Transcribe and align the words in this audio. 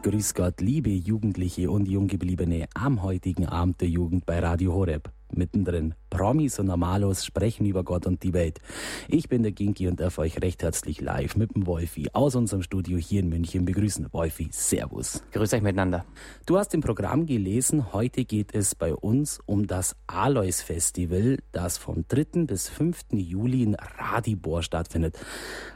Grüß 0.00 0.34
Gott, 0.34 0.60
liebe 0.60 0.90
Jugendliche 0.90 1.72
und 1.72 1.88
Junggebliebene 1.88 2.68
am 2.72 3.02
heutigen 3.02 3.46
Abend 3.46 3.80
der 3.80 3.88
Jugend 3.88 4.26
bei 4.26 4.38
Radio 4.38 4.72
Horeb. 4.72 5.10
Mittendrin 5.32 5.94
Promis 6.10 6.58
und 6.58 6.66
Normalos 6.66 7.24
sprechen 7.24 7.66
über 7.66 7.84
Gott 7.84 8.06
und 8.06 8.22
die 8.22 8.32
Welt. 8.32 8.60
Ich 9.08 9.28
bin 9.28 9.42
der 9.42 9.52
Ginki 9.52 9.88
und 9.88 10.00
darf 10.00 10.18
euch 10.18 10.40
recht 10.42 10.62
herzlich 10.62 11.00
live 11.00 11.36
mit 11.36 11.54
dem 11.54 11.66
Wolfi 11.66 12.08
aus 12.12 12.34
unserem 12.34 12.62
Studio 12.62 12.98
hier 12.98 13.20
in 13.20 13.28
München 13.28 13.64
begrüßen. 13.64 14.08
Wolfi, 14.12 14.48
Servus. 14.50 15.22
Grüß 15.32 15.52
euch 15.52 15.62
miteinander. 15.62 16.04
Du 16.46 16.58
hast 16.58 16.74
im 16.74 16.80
Programm 16.80 17.26
gelesen, 17.26 17.92
heute 17.92 18.24
geht 18.24 18.54
es 18.54 18.74
bei 18.74 18.94
uns 18.94 19.40
um 19.46 19.66
das 19.66 19.96
Alois 20.06 20.62
Festival, 20.62 21.38
das 21.52 21.78
vom 21.78 22.04
3. 22.08 22.44
bis 22.46 22.68
5. 22.68 23.12
Juli 23.12 23.62
in 23.62 23.74
Radibor 23.74 24.62
stattfindet. 24.62 25.18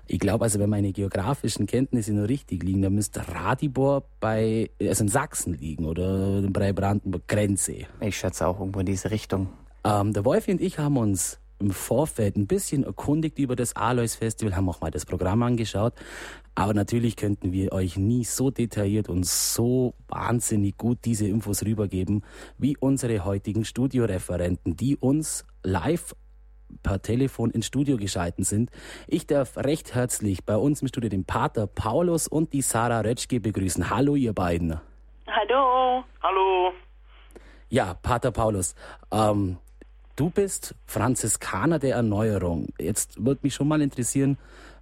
Ich 0.06 0.18
glaube 0.18 0.44
also, 0.44 0.58
wenn 0.58 0.70
meine 0.70 0.92
geografischen 0.92 1.66
Kenntnisse 1.66 2.12
nur 2.12 2.28
richtig 2.28 2.62
liegen, 2.62 2.82
dann 2.82 2.94
müsste 2.94 3.26
Radibor 3.28 4.04
bei, 4.20 4.70
also 4.80 5.04
in 5.04 5.08
Sachsen 5.08 5.54
liegen 5.54 5.84
oder 5.84 6.42
bei 6.50 6.72
Brandenburg 6.72 7.26
Grenze. 7.28 7.86
Ich 8.00 8.18
schätze 8.18 8.46
auch 8.46 8.58
irgendwo 8.60 8.80
in 8.80 8.86
diese 8.86 9.10
Richtung. 9.10 9.48
Ähm, 9.84 10.12
der 10.12 10.24
Wolfi 10.24 10.52
und 10.52 10.60
ich 10.60 10.78
haben 10.78 10.96
uns 10.96 11.40
im 11.58 11.70
Vorfeld 11.70 12.36
ein 12.36 12.46
bisschen 12.46 12.84
erkundigt 12.84 13.38
über 13.38 13.56
das 13.56 13.76
Alois 13.76 14.16
Festival, 14.18 14.56
haben 14.56 14.68
auch 14.68 14.80
mal 14.80 14.90
das 14.90 15.06
Programm 15.06 15.42
angeschaut. 15.42 15.94
Aber 16.54 16.74
natürlich 16.74 17.16
könnten 17.16 17.52
wir 17.52 17.72
euch 17.72 17.96
nie 17.96 18.24
so 18.24 18.50
detailliert 18.50 19.08
und 19.08 19.24
so 19.24 19.94
wahnsinnig 20.08 20.76
gut 20.76 20.98
diese 21.04 21.26
Infos 21.26 21.64
rübergeben, 21.64 22.24
wie 22.58 22.76
unsere 22.76 23.24
heutigen 23.24 23.64
Studioreferenten, 23.64 24.76
die 24.76 24.96
uns 24.96 25.46
live 25.62 26.14
per 26.82 27.00
Telefon 27.00 27.50
ins 27.50 27.66
Studio 27.66 27.96
geschalten 27.96 28.44
sind. 28.44 28.70
Ich 29.06 29.26
darf 29.26 29.56
recht 29.56 29.94
herzlich 29.94 30.44
bei 30.44 30.56
uns 30.56 30.82
im 30.82 30.88
Studio 30.88 31.10
den 31.10 31.24
Pater 31.24 31.66
Paulus 31.66 32.28
und 32.28 32.52
die 32.52 32.62
Sarah 32.62 33.00
Rötschke 33.00 33.40
begrüßen. 33.40 33.90
Hallo, 33.90 34.16
ihr 34.16 34.32
beiden. 34.32 34.80
Hallo. 35.26 36.04
Hallo. 36.22 36.72
Ja, 37.68 37.94
Pater 37.94 38.32
Paulus, 38.32 38.74
ähm, 39.10 39.56
Du 40.22 40.30
bist 40.30 40.76
Franziskaner 40.86 41.80
der 41.80 41.96
Erneuerung. 41.96 42.68
Jetzt 42.78 43.26
würde 43.26 43.40
mich 43.42 43.54
schon 43.54 43.66
mal 43.66 43.82
interessieren, 43.82 44.38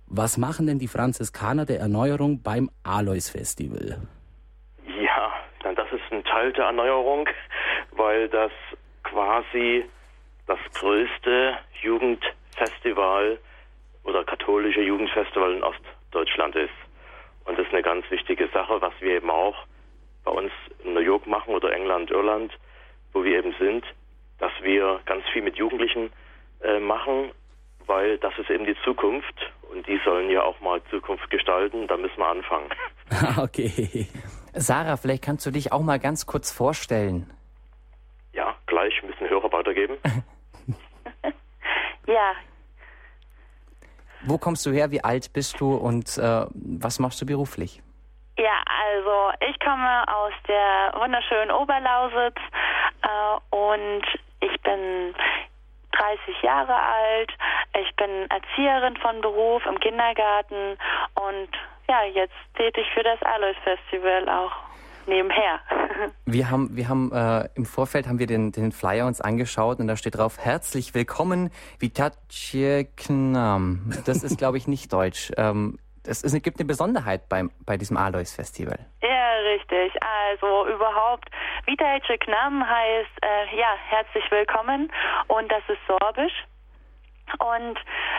was 0.07 0.37
machen 0.37 0.67
denn 0.67 0.79
die 0.79 0.87
Franziskaner 0.87 1.65
der 1.65 1.81
Erneuerung 1.81 2.43
beim 2.43 2.69
Alois 2.83 3.31
Festival? 3.33 4.03
Ja, 5.01 5.33
das 5.63 5.91
ist 5.93 6.13
ein 6.13 6.23
Teil 6.25 6.53
der 6.53 6.67
Erneuerung, 6.67 7.27
weil 7.93 8.29
das 8.29 8.53
quasi 9.03 9.87
das 10.47 10.59
größte 10.75 11.57
Jugendfestival 11.81 13.39
oder 14.05 14.25
katholische 14.25 14.83
Jugendfestival 14.83 15.55
in 15.55 15.63
Ostdeutschland 15.63 16.55
ist. 16.55 16.79
Und 17.47 17.59
das 17.59 17.67
ist 17.67 17.73
eine 17.73 17.83
ganz 17.83 18.05
wichtige 18.11 18.47
Sache, 18.49 18.83
was 18.83 18.93
wir 19.01 19.15
eben 19.15 19.31
auch 19.31 19.57
bei 20.23 20.33
uns 20.33 20.53
in 20.85 20.93
New 20.93 21.01
York 21.01 21.27
machen 21.27 21.55
oder 21.55 21.73
England, 21.73 22.11
Irland, 22.11 22.53
wo 23.15 23.25
wir 23.25 23.39
eben 23.39 23.55
sind 23.59 23.87
dass 24.41 24.53
wir 24.63 25.01
ganz 25.07 25.25
viel 25.33 25.43
mit 25.43 25.57
Jugendlichen 25.57 26.11
äh, 26.63 26.81
machen, 26.81 27.31
weil 27.87 28.19
das 28.19 28.33
ist 28.39 28.51
eben 28.51 28.65
die 28.65 28.77
Zukunft 28.85 29.35
und 29.71 29.87
die 29.87 30.01
sollen 30.05 30.31
ja 30.31 30.43
auch 30.43 30.59
mal 30.61 30.83
Zukunft 30.91 31.31
gestalten. 31.31 31.87
Da 31.87 31.97
müssen 31.97 32.19
wir 32.19 32.27
anfangen. 32.27 32.69
okay. 33.39 34.09
Sarah, 34.55 34.97
vielleicht 34.97 35.23
kannst 35.23 35.47
du 35.47 35.51
dich 35.51 35.73
auch 35.73 35.83
mal 35.83 35.99
ganz 35.99 36.27
kurz 36.27 36.51
vorstellen. 36.51 37.31
Ja, 38.33 38.55
gleich 38.67 39.03
müssen 39.03 39.29
Hörer 39.29 39.53
weitergeben. 39.53 39.97
ja. 42.07 42.33
Wo 44.27 44.39
kommst 44.39 44.67
du 44.67 44.71
her? 44.71 44.91
Wie 44.91 45.03
alt 45.03 45.33
bist 45.33 45.61
du 45.61 45.75
und 45.75 46.19
äh, 46.19 46.47
was 46.53 46.99
machst 46.99 47.21
du 47.23 47.27
beruflich? 47.27 47.83
Ja, 48.39 48.63
also 48.67 49.33
ich 49.49 49.59
komme 49.61 50.09
aus 50.09 50.33
der 50.49 50.93
wunderschönen 51.01 51.51
Oberlausitz 51.51 52.39
äh, 53.03 53.57
und 53.57 54.05
bin 54.71 55.15
30 55.93 56.43
Jahre 56.43 56.75
alt, 56.75 57.31
ich 57.81 57.97
bin 57.97 58.31
Erzieherin 58.31 58.97
von 58.97 59.21
Beruf 59.21 59.65
im 59.67 59.79
Kindergarten 59.81 60.79
und 61.15 61.49
ja, 61.89 62.05
jetzt 62.05 62.35
tätig 62.57 62.87
für 62.95 63.03
das 63.03 63.21
Alois 63.23 63.57
Festival 63.65 64.29
auch 64.29 64.53
nebenher. 65.07 65.61
Wir 66.25 66.51
haben, 66.51 66.77
wir 66.77 66.89
haben 66.89 67.11
äh, 67.13 67.49
im 67.57 67.67
Vorfeld 67.67 68.07
haben 68.07 68.21
wir 68.21 68.29
den, 68.29 68.53
den 68.53 68.71
Flyer 68.71 69.07
uns 69.07 69.21
angeschaut 69.21 69.81
und 69.81 69.89
da 69.89 69.97
steht 69.97 70.17
drauf 70.17 70.39
herzlich 70.39 70.95
willkommen 70.95 71.51
Vitace 71.81 72.87
Knam. 72.97 73.93
Das 74.07 74.23
ist 74.23 74.39
glaube 74.39 74.57
ich 74.57 74.69
nicht 74.69 74.93
deutsch. 74.93 75.33
Ähm, 75.37 75.79
es, 76.07 76.43
gibt 76.43 76.59
eine 76.59 76.67
Besonderheit 76.67 77.29
beim, 77.29 77.51
bei 77.67 77.77
diesem 77.77 77.97
Alois 77.97 78.35
Festival. 78.35 78.79
Ja, 79.03 79.33
richtig. 79.53 79.93
Also 80.03 80.67
überhaupt, 80.69 81.29
Witajce 81.67 82.19
Knam 82.21 82.69
heißt, 82.69 83.11
äh, 83.23 83.57
ja, 83.57 83.75
herzlich 83.89 84.25
willkommen 84.31 84.93
und 85.29 85.51
das 85.51 85.63
ist 85.69 85.81
Sorbisch. 85.87 86.45
Und 87.39 87.79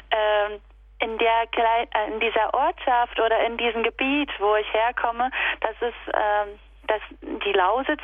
äh, 0.09 0.59
in, 1.03 1.18
der, 1.18 1.44
äh, 1.52 2.14
in 2.14 2.20
dieser 2.20 2.53
Ortschaft 2.53 3.20
oder 3.20 3.46
in 3.46 3.58
diesem 3.58 3.84
Gebiet, 3.84 4.30
wo 4.40 4.56
ich 4.56 4.72
herkomme, 4.74 5.31
das 5.59 5.75
ist 5.81 6.14
äh, 6.14 6.47
das, 6.88 7.02
die 7.22 7.53
Lausitz, 7.53 8.02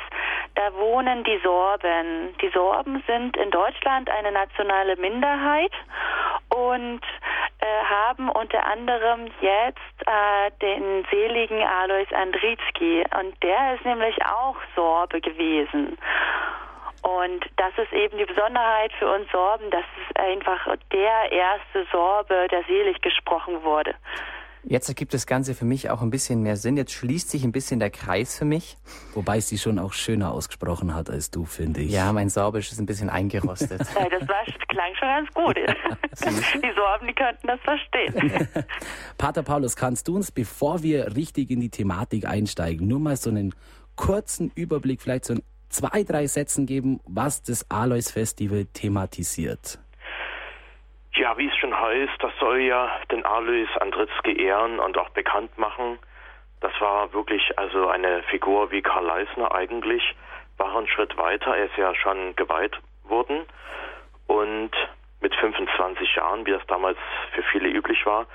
da 0.54 0.74
wohnen 0.74 1.24
die 1.24 1.38
Sorben. 1.42 2.36
Die 2.40 2.48
Sorben 2.50 3.02
sind 3.06 3.36
in 3.36 3.50
Deutschland 3.50 4.08
eine 4.10 4.32
nationale 4.32 4.96
Minderheit 4.96 5.72
und 6.48 7.00
haben 7.66 8.28
unter 8.28 8.64
anderem 8.66 9.26
jetzt 9.40 10.06
äh, 10.06 10.50
den 10.62 11.04
seligen 11.10 11.62
Alois 11.62 12.12
Andritzky 12.14 13.04
und 13.18 13.42
der 13.42 13.74
ist 13.74 13.84
nämlich 13.84 14.16
auch 14.24 14.56
Sorbe 14.74 15.20
gewesen. 15.20 15.98
Und 17.02 17.44
das 17.56 17.72
ist 17.78 17.92
eben 17.92 18.18
die 18.18 18.24
Besonderheit 18.24 18.92
für 18.98 19.10
uns 19.12 19.30
Sorben, 19.30 19.70
dass 19.70 19.84
es 20.08 20.16
einfach 20.16 20.66
der 20.92 21.32
erste 21.32 21.86
Sorbe, 21.90 22.48
der 22.50 22.64
selig 22.64 23.00
gesprochen 23.00 23.62
wurde. 23.62 23.94
Jetzt 24.70 24.86
ergibt 24.90 25.14
das 25.14 25.26
Ganze 25.26 25.54
für 25.54 25.64
mich 25.64 25.88
auch 25.88 26.02
ein 26.02 26.10
bisschen 26.10 26.42
mehr 26.42 26.58
Sinn. 26.58 26.76
Jetzt 26.76 26.92
schließt 26.92 27.30
sich 27.30 27.42
ein 27.42 27.52
bisschen 27.52 27.80
der 27.80 27.88
Kreis 27.88 28.36
für 28.36 28.44
mich. 28.44 28.76
Wobei 29.14 29.40
sie 29.40 29.56
schon 29.56 29.78
auch 29.78 29.94
schöner 29.94 30.30
ausgesprochen 30.30 30.94
hat 30.94 31.08
als 31.08 31.30
du, 31.30 31.46
finde 31.46 31.80
ich. 31.80 31.90
Ja, 31.90 32.12
mein 32.12 32.28
Sorbisch 32.28 32.70
ist 32.70 32.78
ein 32.78 32.84
bisschen 32.84 33.08
eingerostet. 33.08 33.80
das 33.80 33.88
war, 34.28 34.44
klang 34.68 34.94
schon 34.94 35.08
ganz 35.08 35.32
gut. 35.32 35.56
die 36.62 36.72
Sorben, 36.76 37.06
die 37.06 37.14
könnten 37.14 37.46
das 37.46 37.60
verstehen. 37.60 38.46
Pater 39.16 39.42
Paulus, 39.42 39.74
kannst 39.74 40.06
du 40.06 40.16
uns, 40.16 40.30
bevor 40.30 40.82
wir 40.82 41.16
richtig 41.16 41.50
in 41.50 41.60
die 41.60 41.70
Thematik 41.70 42.26
einsteigen, 42.26 42.86
nur 42.86 43.00
mal 43.00 43.16
so 43.16 43.30
einen 43.30 43.54
kurzen 43.96 44.52
Überblick, 44.54 45.00
vielleicht 45.00 45.24
so 45.24 45.32
in 45.32 45.42
zwei, 45.70 46.02
drei 46.02 46.26
Sätzen 46.26 46.66
geben, 46.66 47.00
was 47.06 47.42
das 47.42 47.70
Alois 47.70 48.10
Festival 48.12 48.66
thematisiert? 48.74 49.78
Ja, 51.18 51.36
wie 51.36 51.48
es 51.48 51.56
schon 51.56 51.76
heißt, 51.76 52.12
das 52.20 52.30
soll 52.38 52.60
ja 52.60 52.92
den 53.10 53.26
Alois 53.26 53.66
Andritzky 53.80 54.40
ehren 54.40 54.78
und 54.78 54.96
auch 54.96 55.08
bekannt 55.08 55.58
machen. 55.58 55.98
Das 56.60 56.70
war 56.80 57.12
wirklich 57.12 57.58
also 57.58 57.88
eine 57.88 58.22
Figur 58.30 58.70
wie 58.70 58.82
Karl 58.82 59.04
Leisner 59.04 59.52
eigentlich, 59.52 60.14
war 60.58 60.76
ein 60.76 60.86
Schritt 60.86 61.16
weiter. 61.18 61.56
Er 61.56 61.64
ist 61.64 61.76
ja 61.76 61.92
schon 61.96 62.36
geweiht 62.36 62.78
worden 63.02 63.46
und 64.28 64.70
mit 65.20 65.34
25 65.34 66.14
Jahren, 66.14 66.46
wie 66.46 66.52
das 66.52 66.64
damals 66.68 66.98
für 67.32 67.42
viele 67.50 67.68
üblich 67.68 68.06
war. 68.06 68.26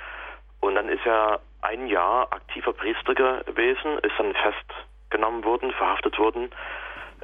Und 0.59 0.75
dann 0.75 0.89
ist 0.89 1.05
er 1.05 1.39
ein 1.61 1.87
Jahr 1.87 2.33
aktiver 2.33 2.73
Priester 2.73 3.15
gewesen, 3.15 3.97
ist 3.99 4.15
dann 4.17 4.35
festgenommen 4.35 5.45
worden, 5.45 5.71
verhaftet 5.71 6.19
worden, 6.19 6.51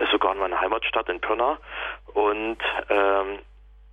sogar 0.10 0.32
in 0.32 0.40
meiner 0.40 0.62
Heimatstadt 0.62 1.10
in 1.10 1.20
Pirna. 1.20 1.58
Und 2.14 2.60
ähm, 2.90 3.40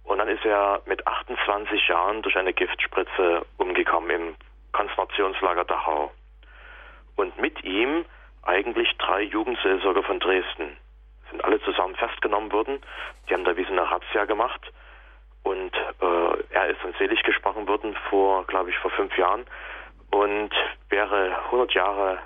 und 0.06 0.18
dann 0.18 0.28
ist 0.28 0.44
er 0.44 0.80
mit 0.86 1.06
28 1.06 1.88
Jahren 1.88 2.22
durch 2.22 2.36
eine 2.36 2.52
Giftspritze 2.52 3.44
umgekommen 3.58 4.10
im 4.10 4.36
Konzentrationslager 4.72 5.64
Dachau. 5.64 6.12
Und 7.16 7.38
mit 7.40 7.62
ihm 7.64 8.04
eigentlich 8.42 8.96
drei 8.98 9.22
Jugendseelsorger 9.22 10.04
von 10.04 10.20
Dresden. 10.20 10.76
Sind 11.30 11.44
alle 11.44 11.60
zusammen 11.62 11.96
festgenommen 11.96 12.52
worden. 12.52 12.80
Die 13.28 13.34
haben 13.34 13.44
da 13.44 13.56
wie 13.56 13.64
so 13.64 13.72
eine 13.72 13.90
Razzia 13.90 14.26
gemacht. 14.26 14.60
Und 15.42 15.74
äh, 15.74 16.42
er 16.50 16.68
ist 16.68 16.82
dann 16.84 16.94
selig 16.98 17.22
gesprochen 17.24 17.66
worden 17.66 17.96
vor, 18.08 18.44
glaube 18.46 18.70
ich, 18.70 18.78
vor 18.78 18.92
fünf 18.92 19.16
Jahren. 19.18 19.44
Und 20.12 20.54
wäre 20.88 21.36
100 21.46 21.74
Jahre 21.74 22.18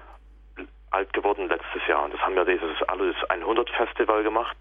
alt 0.91 1.13
geworden 1.15 1.49
letztes 1.49 1.87
Jahr. 1.87 2.05
Und 2.05 2.13
das 2.13 2.21
haben 2.21 2.35
wir 2.35 2.45
dieses 2.45 2.83
Alles 2.89 3.17
100 3.29 3.71
Festival 3.71 4.23
gemacht. 4.23 4.57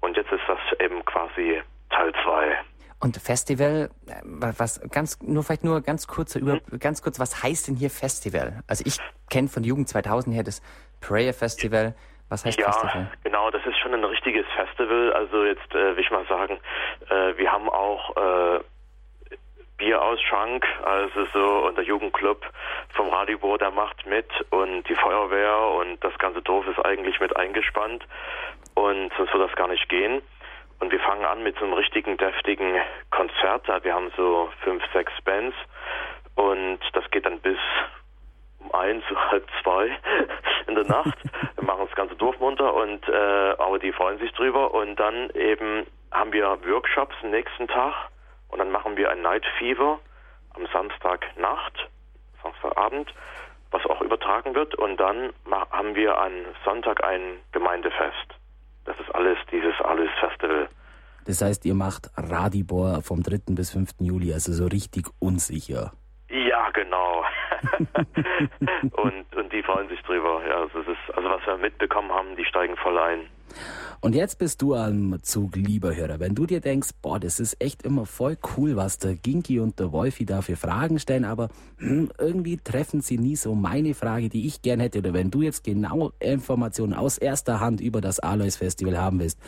Und 0.00 0.16
jetzt 0.16 0.32
ist 0.32 0.42
das 0.48 0.58
eben 0.80 1.04
quasi 1.04 1.62
Teil 1.94 2.12
2. 2.24 2.58
Und 3.00 3.16
Festival, 3.18 3.90
äh, 4.06 4.12
was 4.24 4.80
ganz 4.90 5.20
nur 5.22 5.42
vielleicht 5.42 5.64
nur 5.64 5.82
ganz 5.82 6.06
kurz 6.06 6.36
über 6.36 6.54
mhm. 6.54 6.78
ganz 6.78 7.02
kurz, 7.02 7.20
was 7.20 7.42
heißt 7.42 7.68
denn 7.68 7.76
hier 7.76 7.90
Festival? 7.90 8.62
Also 8.66 8.84
ich 8.86 8.98
kenne 9.30 9.48
von 9.48 9.62
Jugend 9.62 9.88
2000 9.88 10.34
her 10.34 10.42
das 10.42 10.62
Prayer 11.00 11.34
Festival. 11.34 11.94
Was 12.30 12.44
heißt 12.44 12.58
ja, 12.58 12.72
Festival? 12.72 13.10
genau, 13.22 13.50
das 13.50 13.64
ist 13.66 13.78
schon 13.78 13.92
ein 13.92 14.04
richtiges 14.04 14.46
Festival. 14.56 15.12
Also 15.12 15.44
jetzt 15.44 15.74
äh, 15.74 15.94
will 15.94 16.00
ich 16.00 16.10
mal 16.10 16.26
sagen, 16.26 16.58
äh, 17.10 17.36
wir 17.36 17.52
haben 17.52 17.68
auch 17.68 18.16
äh, 18.16 18.60
Bierausschank, 19.76 20.64
also 20.84 21.26
so 21.32 21.66
und 21.66 21.76
der 21.76 21.84
Jugendclub 21.84 22.40
vom 22.94 23.08
Radibor, 23.08 23.58
der 23.58 23.70
macht 23.70 24.06
mit 24.06 24.26
und 24.50 24.88
die 24.88 24.94
Feuerwehr 24.94 25.58
und 25.78 26.02
das 26.02 26.16
ganze 26.18 26.40
Dorf 26.42 26.66
ist 26.66 26.84
eigentlich 26.84 27.20
mit 27.20 27.36
eingespannt 27.36 28.06
und 28.74 29.12
sonst 29.16 29.32
wird 29.32 29.50
das 29.50 29.56
gar 29.56 29.68
nicht 29.68 29.88
gehen. 29.88 30.22
Und 30.80 30.92
wir 30.92 31.00
fangen 31.00 31.24
an 31.24 31.42
mit 31.42 31.56
so 31.58 31.64
einem 31.64 31.74
richtigen 31.74 32.16
deftigen 32.16 32.80
Konzert. 33.10 33.66
Wir 33.84 33.94
haben 33.94 34.10
so 34.16 34.50
fünf, 34.62 34.82
sechs 34.92 35.12
Bands 35.24 35.56
und 36.34 36.78
das 36.92 37.08
geht 37.10 37.26
dann 37.26 37.40
bis 37.40 37.58
um 38.58 38.72
eins, 38.74 39.04
halb 39.30 39.46
zwei 39.62 39.90
in 40.66 40.74
der 40.74 40.84
Nacht. 40.84 41.16
Wir 41.56 41.64
machen 41.64 41.86
das 41.86 41.94
ganze 41.96 42.16
Dorf 42.16 42.38
munter 42.40 42.74
und 42.74 43.08
äh, 43.08 43.54
aber 43.58 43.78
die 43.78 43.92
freuen 43.92 44.18
sich 44.18 44.32
drüber 44.32 44.74
und 44.74 44.96
dann 44.96 45.30
eben 45.30 45.86
haben 46.10 46.32
wir 46.32 46.58
Workshops 46.66 47.14
am 47.22 47.30
nächsten 47.30 47.68
Tag 47.68 47.94
und 48.48 48.58
dann 48.58 48.70
machen 48.70 48.96
wir 48.96 49.10
ein 49.10 49.22
Night 49.22 49.44
Fever 49.58 49.98
am 50.54 50.66
Samstagnacht, 50.72 51.88
Samstagabend, 52.42 53.12
was 53.70 53.84
auch 53.86 54.00
übertragen 54.00 54.54
wird 54.54 54.74
und 54.76 54.98
dann 54.98 55.32
haben 55.50 55.94
wir 55.96 56.16
am 56.18 56.32
Sonntag 56.64 57.02
ein 57.02 57.40
Gemeindefest. 57.52 58.34
Das 58.84 58.98
ist 59.00 59.14
alles 59.14 59.38
dieses 59.50 59.74
Alles 59.80 60.10
Festival. 60.20 60.68
Das 61.26 61.40
heißt, 61.40 61.64
ihr 61.64 61.74
macht 61.74 62.10
Radibor 62.16 63.00
vom 63.02 63.22
3. 63.22 63.54
bis 63.54 63.70
5. 63.72 63.92
Juli, 64.00 64.32
also 64.32 64.52
so 64.52 64.66
richtig 64.66 65.06
unsicher. 65.20 65.92
Ja, 66.28 66.70
genau. 66.70 67.24
und, 68.92 69.36
und 69.36 69.52
die 69.52 69.62
freuen 69.62 69.88
sich 69.88 70.00
drüber. 70.02 70.42
Ja, 70.46 70.62
also, 70.62 70.80
ist, 70.80 71.16
also 71.16 71.28
was 71.28 71.46
wir 71.46 71.56
mitbekommen 71.56 72.10
haben, 72.10 72.36
die 72.36 72.44
steigen 72.44 72.76
voll 72.76 72.98
ein. 72.98 73.20
Und 74.00 74.14
jetzt 74.14 74.38
bist 74.38 74.60
du 74.60 74.74
am 74.74 75.22
Zug, 75.22 75.56
lieber 75.56 75.96
Hörer. 75.96 76.20
Wenn 76.20 76.34
du 76.34 76.44
dir 76.44 76.60
denkst, 76.60 76.90
boah, 77.00 77.18
das 77.18 77.40
ist 77.40 77.56
echt 77.58 77.84
immer 77.84 78.04
voll 78.04 78.36
cool, 78.56 78.76
was 78.76 78.98
der 78.98 79.14
Ginki 79.14 79.60
und 79.60 79.78
der 79.78 79.92
Wolfi 79.92 80.26
da 80.26 80.42
für 80.42 80.56
Fragen 80.56 80.98
stellen, 80.98 81.24
aber 81.24 81.48
hm, 81.78 82.10
irgendwie 82.18 82.58
treffen 82.58 83.00
sie 83.00 83.16
nie 83.16 83.36
so 83.36 83.54
meine 83.54 83.94
Frage, 83.94 84.28
die 84.28 84.46
ich 84.46 84.60
gern 84.60 84.80
hätte. 84.80 84.98
Oder 84.98 85.14
wenn 85.14 85.30
du 85.30 85.40
jetzt 85.40 85.64
genau 85.64 86.12
Informationen 86.20 86.92
aus 86.92 87.16
erster 87.16 87.60
Hand 87.60 87.80
über 87.80 88.02
das 88.02 88.20
Alois 88.20 88.56
Festival 88.58 88.98
haben 88.98 89.20
willst, 89.20 89.40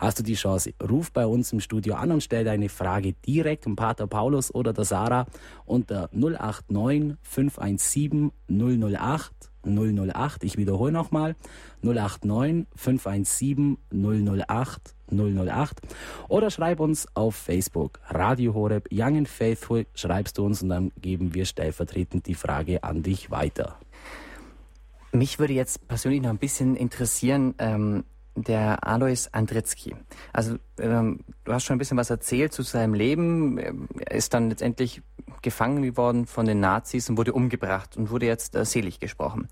hast 0.00 0.18
du 0.18 0.22
die 0.22 0.34
Chance. 0.34 0.72
Ruf 0.82 1.12
bei 1.12 1.26
uns 1.26 1.52
im 1.52 1.60
Studio 1.60 1.94
an 1.94 2.10
und 2.10 2.22
stell 2.22 2.44
deine 2.44 2.68
Frage 2.68 3.12
direkt 3.12 3.66
dem 3.66 3.76
Pater 3.76 4.06
Paulus 4.06 4.52
oder 4.52 4.72
der 4.72 4.84
Sarah 4.84 5.26
unter 5.66 6.08
089 6.12 7.16
517 7.22 8.32
008 8.48 9.50
008. 9.62 10.42
Ich 10.44 10.56
wiederhole 10.56 10.90
nochmal 10.90 11.36
089 11.82 12.66
517 12.74 13.76
008 13.92 14.94
008 15.12 15.80
oder 16.28 16.50
schreib 16.50 16.80
uns 16.80 17.06
auf 17.14 17.34
Facebook 17.34 18.00
Radio 18.08 18.54
Horeb 18.54 18.88
Young 18.90 19.18
and 19.18 19.28
Faithful 19.28 19.86
schreibst 19.94 20.38
du 20.38 20.46
uns 20.46 20.62
und 20.62 20.70
dann 20.70 20.92
geben 21.00 21.34
wir 21.34 21.44
stellvertretend 21.44 22.26
die 22.26 22.34
Frage 22.34 22.84
an 22.84 23.02
dich 23.02 23.30
weiter. 23.30 23.76
Mich 25.12 25.38
würde 25.40 25.52
jetzt 25.52 25.88
persönlich 25.88 26.22
noch 26.22 26.30
ein 26.30 26.38
bisschen 26.38 26.76
interessieren, 26.76 27.54
ähm, 27.58 28.04
der 28.34 28.86
Alois 28.86 29.28
Andritzky. 29.32 29.94
Also 30.32 30.56
ähm, 30.78 31.20
du 31.44 31.52
hast 31.52 31.64
schon 31.64 31.76
ein 31.76 31.78
bisschen 31.78 31.96
was 31.96 32.10
erzählt 32.10 32.52
zu 32.52 32.62
seinem 32.62 32.94
Leben. 32.94 33.58
Er 33.98 34.12
ist 34.12 34.34
dann 34.34 34.48
letztendlich 34.48 35.02
gefangen 35.42 35.82
geworden 35.82 36.26
von 36.26 36.46
den 36.46 36.60
Nazis 36.60 37.08
und 37.08 37.16
wurde 37.16 37.32
umgebracht 37.32 37.96
und 37.96 38.10
wurde 38.10 38.26
jetzt 38.26 38.54
äh, 38.54 38.64
selig 38.64 39.00
gesprochen. 39.00 39.48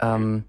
Ähm, 0.00 0.44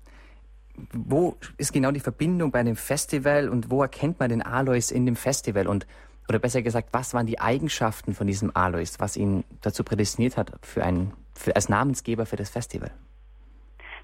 wo 0.93 1.37
ist 1.57 1.73
genau 1.73 1.91
die 1.91 1.99
Verbindung 1.99 2.51
bei 2.51 2.61
dem 2.63 2.75
Festival 2.75 3.49
und 3.49 3.71
wo 3.71 3.81
erkennt 3.81 4.19
man 4.19 4.29
den 4.29 4.41
Alois 4.41 4.91
in 4.91 5.05
dem 5.05 5.15
Festival 5.15 5.67
und 5.67 5.87
oder 6.27 6.39
besser 6.39 6.63
gesagt, 6.63 6.89
was 6.91 7.13
waren 7.13 7.27
die 7.27 7.39
Eigenschaften 7.39 8.15
von 8.15 8.25
diesem 8.25 8.51
Alois, 8.55 8.97
was 8.97 9.15
ihn 9.15 9.43
dazu 9.61 9.83
prädestiniert 9.83 10.37
hat 10.37 10.51
für 10.63 10.83
ein, 10.83 11.13
für, 11.35 11.55
als 11.55 11.69
Namensgeber 11.69 12.25
für 12.25 12.35
das 12.35 12.49
Festival? 12.49 12.91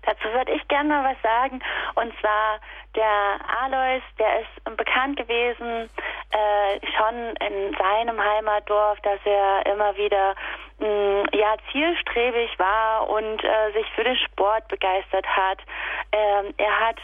Dazu 0.04 0.26
würde 0.26 0.52
ich 0.54 0.61
gerne 0.72 0.90
mal 0.90 1.12
was 1.12 1.22
sagen. 1.22 1.62
Und 1.96 2.12
zwar 2.20 2.60
der 2.96 3.40
Alois, 3.62 4.02
der 4.18 4.42
ist 4.42 4.78
bekannt 4.78 5.18
gewesen 5.18 5.90
äh, 6.32 6.80
schon 6.98 7.36
in 7.48 7.76
seinem 7.78 8.20
Heimatdorf, 8.20 9.00
dass 9.02 9.20
er 9.26 9.66
immer 9.66 9.96
wieder 9.98 10.36
mh, 10.80 10.88
mm, 10.88 11.26
ja 11.34 11.56
zielstrebig 11.72 12.58
war 12.58 13.10
und 13.10 13.44
äh, 13.44 13.72
sich 13.74 13.86
für 13.96 14.04
den 14.04 14.16
Sport 14.16 14.68
begeistert 14.70 15.28
hat. 15.28 15.60
Ähm, 16.12 16.54
er 16.58 16.80
hat 16.80 16.98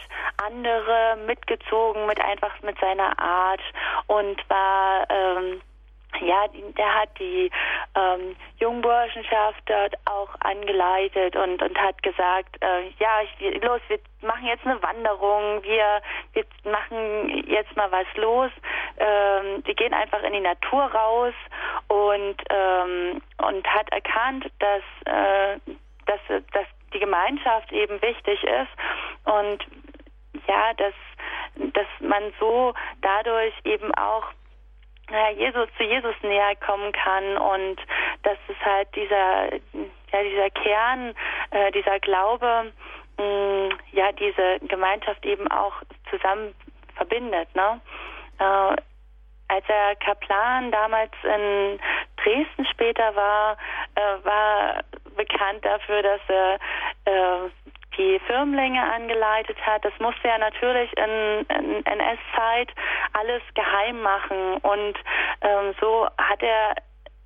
andere 0.44 1.18
mitgezogen 1.26 2.06
mit 2.06 2.20
einfach 2.20 2.60
mit 2.62 2.78
seiner 2.80 3.18
Art 3.18 3.62
und 4.06 4.38
war 4.48 5.06
ähm, 5.10 5.60
ja, 6.20 6.46
der 6.76 6.94
hat 6.94 7.10
die 7.18 7.50
ähm, 7.94 8.36
Jungburschenschaft 8.58 9.62
dort 9.66 9.94
auch 10.06 10.28
angeleitet 10.40 11.36
und, 11.36 11.62
und 11.62 11.78
hat 11.78 12.02
gesagt, 12.02 12.56
äh, 12.60 12.88
ja, 12.98 13.20
ich, 13.22 13.62
los, 13.62 13.80
wir 13.88 13.98
machen 14.22 14.46
jetzt 14.46 14.66
eine 14.66 14.82
Wanderung, 14.82 15.62
wir, 15.62 16.02
wir 16.32 16.44
machen 16.64 17.44
jetzt 17.46 17.74
mal 17.76 17.90
was 17.90 18.06
los. 18.16 18.50
Ähm, 18.98 19.62
wir 19.64 19.74
gehen 19.74 19.94
einfach 19.94 20.22
in 20.22 20.32
die 20.32 20.40
Natur 20.40 20.84
raus 20.84 21.34
und, 21.88 22.36
ähm, 22.50 23.22
und 23.38 23.66
hat 23.66 23.90
erkannt, 23.92 24.50
dass, 24.58 24.82
äh, 25.04 25.58
dass, 26.06 26.20
dass 26.52 26.66
die 26.92 27.00
Gemeinschaft 27.00 27.70
eben 27.72 28.00
wichtig 28.02 28.42
ist 28.42 28.70
und 29.24 29.66
ja, 30.46 30.72
dass, 30.74 30.94
dass 31.74 31.86
man 32.00 32.32
so 32.40 32.74
dadurch 33.02 33.54
eben 33.64 33.94
auch 33.94 34.24
ja, 35.10 35.30
Jesus, 35.30 35.68
zu 35.76 35.84
Jesus 35.84 36.14
näher 36.22 36.54
kommen 36.56 36.92
kann 36.92 37.36
und 37.36 37.76
dass 38.22 38.38
es 38.48 38.56
halt 38.64 38.88
dieser, 38.94 39.52
ja, 40.12 40.22
dieser 40.22 40.50
Kern, 40.50 41.14
äh, 41.50 41.72
dieser 41.72 41.98
Glaube, 42.00 42.72
mh, 43.18 43.24
mm, 43.24 43.78
ja, 43.92 44.12
diese 44.12 44.58
Gemeinschaft 44.66 45.24
eben 45.24 45.50
auch 45.50 45.74
zusammen 46.10 46.54
verbindet, 46.96 47.48
ne? 47.54 47.80
Äh, 48.38 48.76
als 49.50 49.64
er 49.66 49.96
Kaplan 49.96 50.70
damals 50.70 51.12
in 51.24 51.80
Dresden 52.22 52.66
später 52.66 53.14
war, 53.16 53.56
äh, 53.94 54.24
war 54.24 54.84
bekannt 55.16 55.64
dafür, 55.64 56.02
dass 56.02 56.20
er 56.28 56.58
äh, 57.06 57.50
die 57.98 58.20
Firmlinge 58.26 58.80
angeleitet 58.80 59.56
hat. 59.66 59.84
Das 59.84 59.92
musste 59.98 60.28
er 60.28 60.38
natürlich 60.38 60.90
in, 60.96 61.46
in 61.48 61.84
NS-Zeit 61.84 62.72
alles 63.12 63.42
geheim 63.54 64.00
machen 64.00 64.56
und 64.62 64.94
ähm, 65.42 65.74
so 65.80 66.06
hat 66.16 66.42
er 66.42 66.74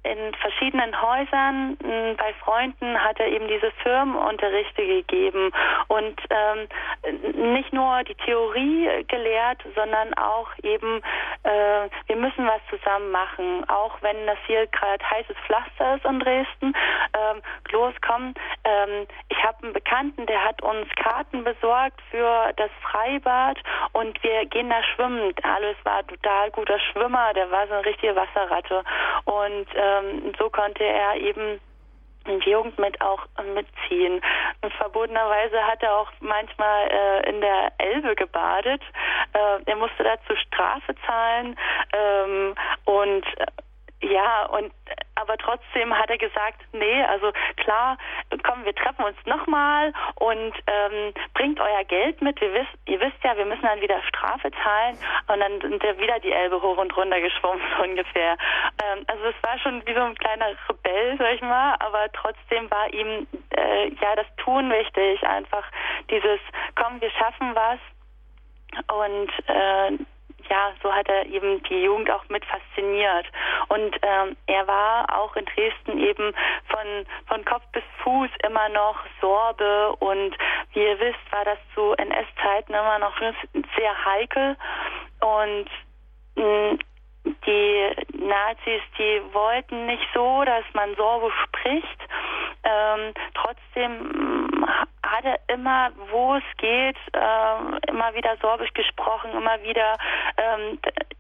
in 0.05 0.35
verschiedenen 0.35 1.01
Häusern 1.01 1.77
bei 2.17 2.35
Freunden 2.45 2.99
hat 3.03 3.21
er 3.21 3.29
eben 3.29 3.47
diese 3.47 3.71
Firmenunterrichte 3.83 4.85
gegeben 4.85 5.53
und 5.89 6.21
ähm, 6.31 7.53
nicht 7.53 7.73
nur 7.73 8.03
die 8.05 8.15
Theorie 8.17 9.05
gelehrt, 9.07 9.59
sondern 9.75 10.13
auch 10.15 10.49
eben 10.63 11.01
äh, 11.45 11.89
wir 12.07 12.17
müssen 12.17 12.47
was 12.47 12.61
zusammen 12.69 13.11
machen, 13.11 13.69
auch 13.69 13.95
wenn 14.01 14.27
das 14.27 14.39
hier 14.47 14.67
gerade 14.69 15.05
heißes 15.09 15.37
Pflaster 15.47 15.97
ist 15.97 16.05
in 16.05 16.21
Dresden. 16.21 16.75
Ähm, 17.15 17.43
los, 17.71 17.95
komm, 18.07 18.35
ähm, 18.65 19.07
ich 19.29 19.43
habe 19.43 19.63
einen 19.63 19.73
Bekannten, 19.73 20.27
der 20.27 20.45
hat 20.45 20.63
uns 20.63 20.89
Karten 20.97 21.45
besorgt 21.45 22.01
für 22.11 22.53
das 22.57 22.71
Freibad 22.83 23.59
und 23.93 24.23
wir 24.23 24.47
gehen 24.47 24.71
da 24.71 24.83
schwimmen. 24.95 25.33
Alles 25.43 25.77
war 25.85 26.07
total 26.07 26.51
guter 26.51 26.79
Schwimmer, 26.79 27.33
der 27.35 27.51
war 27.51 27.67
so 27.67 27.75
eine 27.75 27.85
richtige 27.85 28.17
Wasserratte 28.17 28.83
und 29.25 29.75
äh, 29.75 29.92
ähm, 29.99 30.33
so 30.39 30.51
konnte 30.51 30.85
er 30.85 31.17
eben 31.17 31.61
die 32.27 32.51
Jugend 32.51 32.79
mit 32.79 33.01
auch 33.01 33.27
mitziehen. 33.55 34.21
Verbotenerweise 34.79 35.61
hat 35.67 35.83
er 35.83 35.97
auch 35.97 36.11
manchmal 36.21 36.89
äh, 36.89 37.29
in 37.29 37.41
der 37.41 37.73
Elbe 37.79 38.15
gebadet. 38.15 38.83
Äh, 39.33 39.59
er 39.65 39.77
musste 39.77 40.05
dazu 40.05 40.35
Strafe 40.47 40.95
zahlen 41.07 41.57
ähm, 41.93 42.55
und 42.85 43.25
äh, 43.39 43.47
ja, 44.03 44.47
und 44.47 44.73
aber 45.15 45.37
trotzdem 45.37 45.97
hat 45.97 46.11
er 46.11 46.19
gesagt, 46.19 46.61
nee, 46.73 47.03
also 47.05 47.33
klar, 47.57 47.97
komm, 48.43 48.65
wir 48.65 48.75
treffen 48.75 49.05
uns 49.05 49.17
nochmal 49.25 49.93
und 50.17 50.53
ähm, 50.67 51.15
bringt 51.35 51.61
euer 51.61 51.85
Geld 51.85 52.21
mit. 52.21 52.41
Wir 52.41 52.53
wisst, 52.53 52.73
ihr 52.87 53.01
wisst 53.01 53.23
ja, 53.23 53.37
wir 53.37 53.45
müssen 53.45 53.63
dann 53.63 53.81
wieder 53.81 54.03
Strafe 54.03 54.51
zahlen 54.63 54.99
und 55.29 55.41
dann 55.41 55.61
sind 55.61 55.83
wir 55.83 55.99
wieder 55.99 56.19
die 56.19 56.33
Elbe 56.33 56.61
hoch 56.61 56.77
und 56.77 56.97
runter 56.97 57.21
geschwommen, 57.21 57.63
so 57.77 57.85
ungefähr. 57.85 58.37
Ähm, 58.83 59.05
also 59.07 59.25
es 59.27 59.43
war 59.43 59.59
schon 59.59 59.87
wie 59.87 59.95
so 59.95 60.01
ein 60.01 60.17
kleiner 60.17 60.49
Rebell, 60.69 61.17
sag 61.19 61.35
ich 61.35 61.43
mal, 61.43 61.77
aber 61.79 62.11
trotzdem 62.13 62.71
war 62.71 62.93
ihm 62.93 63.27
äh, 63.57 63.89
ja 63.89 64.17
das 64.17 64.27
Tun 64.39 64.71
wichtig, 64.71 65.23
einfach 65.23 65.65
dieses, 66.11 66.41
komm, 66.75 67.01
wir 67.01 67.11
schaffen 67.11 67.55
was 67.55 67.79
und 68.89 69.31
äh, 69.49 70.05
ja, 70.49 70.73
so 70.83 70.93
hat 70.93 71.09
er 71.09 71.27
eben 71.27 71.63
die 71.65 71.83
Jugend 71.83 72.11
auch 72.11 72.25
mit 72.29 72.45
fasziniert. 72.45 73.27
Und 73.69 73.97
ähm, 74.03 74.37
er 74.47 74.67
war 74.67 75.19
auch 75.19 75.35
in 75.37 75.45
Dresden 75.47 75.99
eben 75.99 76.33
von, 76.69 77.07
von 77.27 77.45
Kopf 77.45 77.65
bis 77.73 77.85
Fuß 78.03 78.31
immer 78.47 78.69
noch 78.71 78.97
Sorbe 79.21 79.95
und 79.97 80.37
wie 80.73 80.85
ihr 80.85 80.99
wisst, 80.99 81.33
war 81.33 81.45
das 81.45 81.59
zu 81.75 81.93
NS-Zeiten 81.93 82.73
immer 82.73 82.99
noch 82.99 83.19
sehr 83.77 84.05
heikel 84.05 84.57
und 85.21 85.69
mh, 86.37 86.73
mm, 86.73 86.79
die 87.25 87.91
Nazis, 88.19 88.83
die 88.99 89.23
wollten 89.33 89.87
nicht 89.87 90.07
so, 90.15 90.45
dass 90.45 90.65
man 90.75 90.95
Sorbisch 90.97 91.35
spricht. 91.45 91.99
Ähm, 92.65 93.13
trotzdem 93.35 93.93
mm, 94.09 94.67
hat 95.05 95.25
er 95.25 95.39
immer, 95.49 95.91
wo 96.11 96.37
es 96.37 96.45
geht, 96.59 96.97
äh, 97.13 97.91
immer 97.91 98.15
wieder 98.15 98.37
Sorbisch 98.41 98.73
gesprochen, 98.73 99.33
immer 99.33 99.61
wieder 99.63 99.97
ähm, 100.37 100.79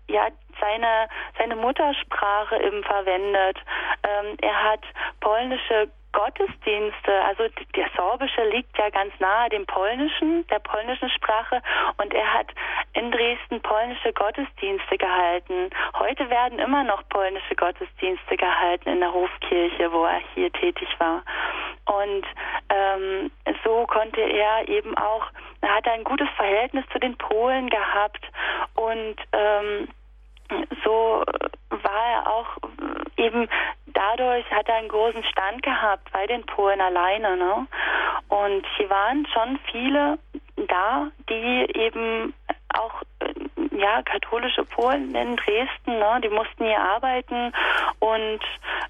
ja 0.08 0.28
seine 0.60 1.08
seine 1.38 1.56
Muttersprache 1.56 2.62
eben 2.62 2.82
verwendet. 2.84 3.58
Ähm, 4.04 4.36
er 4.40 4.62
hat 4.62 4.84
polnische 5.20 5.88
Gottesdienste, 6.12 7.12
also 7.24 7.44
der 7.74 7.88
Sorbische 7.96 8.44
liegt 8.50 8.76
ja 8.78 8.90
ganz 8.90 9.12
nahe 9.18 9.48
dem 9.48 9.66
Polnischen, 9.66 10.46
der 10.48 10.58
polnischen 10.58 11.10
Sprache 11.10 11.62
und 11.96 12.12
er 12.12 12.34
hat 12.34 12.48
in 12.94 13.10
Dresden 13.10 13.60
polnische 13.62 14.12
Gottesdienste 14.12 14.98
gehalten. 14.98 15.70
Heute 15.98 16.28
werden 16.28 16.58
immer 16.58 16.84
noch 16.84 17.02
polnische 17.08 17.54
Gottesdienste 17.56 18.36
gehalten 18.36 18.90
in 18.90 19.00
der 19.00 19.12
Hofkirche, 19.12 19.90
wo 19.92 20.04
er 20.04 20.20
hier 20.34 20.52
tätig 20.52 20.88
war. 20.98 21.22
Und 21.86 22.24
ähm, 22.68 23.30
so 23.64 23.86
konnte 23.86 24.20
er 24.20 24.68
eben 24.68 24.96
auch, 24.96 25.26
er 25.62 25.76
hat 25.76 25.88
ein 25.88 26.04
gutes 26.04 26.28
Verhältnis 26.36 26.84
zu 26.92 26.98
den 26.98 27.16
Polen 27.16 27.68
gehabt 27.68 28.24
und 28.74 29.16
ähm, 29.32 29.88
so 30.84 31.24
war 31.70 32.06
er 32.14 32.26
auch 32.26 32.56
eben 33.16 33.48
dadurch 33.86 34.50
hat 34.50 34.68
er 34.68 34.76
einen 34.76 34.88
großen 34.88 35.22
Stand 35.24 35.62
gehabt 35.62 36.10
bei 36.12 36.26
den 36.26 36.44
Polen 36.46 36.80
alleine. 36.80 37.36
Ne? 37.36 37.66
Und 38.28 38.66
hier 38.76 38.90
waren 38.90 39.26
schon 39.26 39.58
viele 39.70 40.18
da, 40.68 41.08
die 41.28 41.66
eben 41.74 42.34
auch 42.74 43.02
ja, 43.78 44.02
katholische 44.02 44.64
Polen 44.64 45.14
in 45.14 45.36
Dresden, 45.36 45.98
ne, 45.98 46.20
die 46.22 46.28
mussten 46.28 46.64
hier 46.64 46.78
arbeiten 46.80 47.52
und 48.00 48.40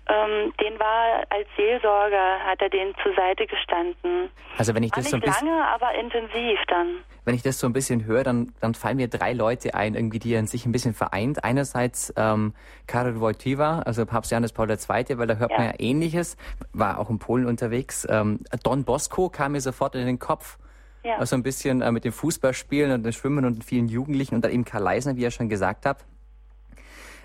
ähm, 0.08 0.52
den 0.60 0.78
war 0.78 1.22
als 1.30 1.46
Seelsorger, 1.56 2.40
hat 2.46 2.60
er 2.60 2.68
denen 2.68 2.94
zur 3.02 3.14
Seite 3.14 3.46
gestanden. 3.46 4.30
Also 4.58 4.74
wenn 4.74 4.82
ich 4.82 4.90
war 4.92 4.98
das 5.02 5.10
so 5.10 5.16
ein 5.16 5.22
lange, 5.22 5.66
aber 5.68 5.94
intensiv 5.94 6.58
dann. 6.68 6.98
wenn 7.24 7.34
ich 7.34 7.42
das 7.42 7.58
so 7.58 7.66
ein 7.66 7.72
bisschen 7.72 8.04
höre, 8.04 8.24
dann, 8.24 8.52
dann 8.60 8.74
fallen 8.74 8.96
mir 8.96 9.08
drei 9.08 9.32
Leute 9.32 9.74
ein, 9.74 9.94
irgendwie, 9.94 10.18
die 10.18 10.34
in 10.34 10.46
sich 10.46 10.66
ein 10.66 10.72
bisschen 10.72 10.94
vereint. 10.94 11.44
Einerseits 11.44 12.12
ähm, 12.16 12.54
Karol 12.86 13.20
Wojtyła, 13.20 13.82
also 13.86 14.04
Papst 14.06 14.30
Johannes 14.30 14.52
Paul 14.52 14.70
II., 14.70 14.78
weil 15.18 15.26
da 15.26 15.36
hört 15.36 15.50
Ja. 15.52 15.58
man 15.58 15.66
ja 15.68 15.74
Ähnliches, 15.78 16.36
war 16.72 16.98
auch 16.98 17.08
in 17.10 17.18
Polen 17.18 17.46
unterwegs. 17.46 18.06
Ähm, 18.10 18.40
Don 18.62 18.84
Bosco 18.84 19.28
kam 19.28 19.52
mir 19.52 19.60
sofort 19.60 19.94
in 19.94 20.06
den 20.06 20.18
Kopf. 20.18 20.58
Ja. 21.04 21.18
Also 21.18 21.36
ein 21.36 21.42
bisschen 21.42 21.82
äh, 21.82 21.90
mit 21.90 22.04
dem 22.04 22.12
Fußballspielen 22.12 22.92
und 22.92 23.02
dem 23.02 23.12
Schwimmen 23.12 23.44
und 23.44 23.64
vielen 23.64 23.88
Jugendlichen 23.88 24.34
und 24.34 24.44
dann 24.44 24.52
eben 24.52 24.64
Karl 24.64 24.82
Leisner, 24.82 25.16
wie 25.16 25.22
ihr 25.22 25.30
schon 25.30 25.48
gesagt 25.48 25.86
habt. 25.86 26.04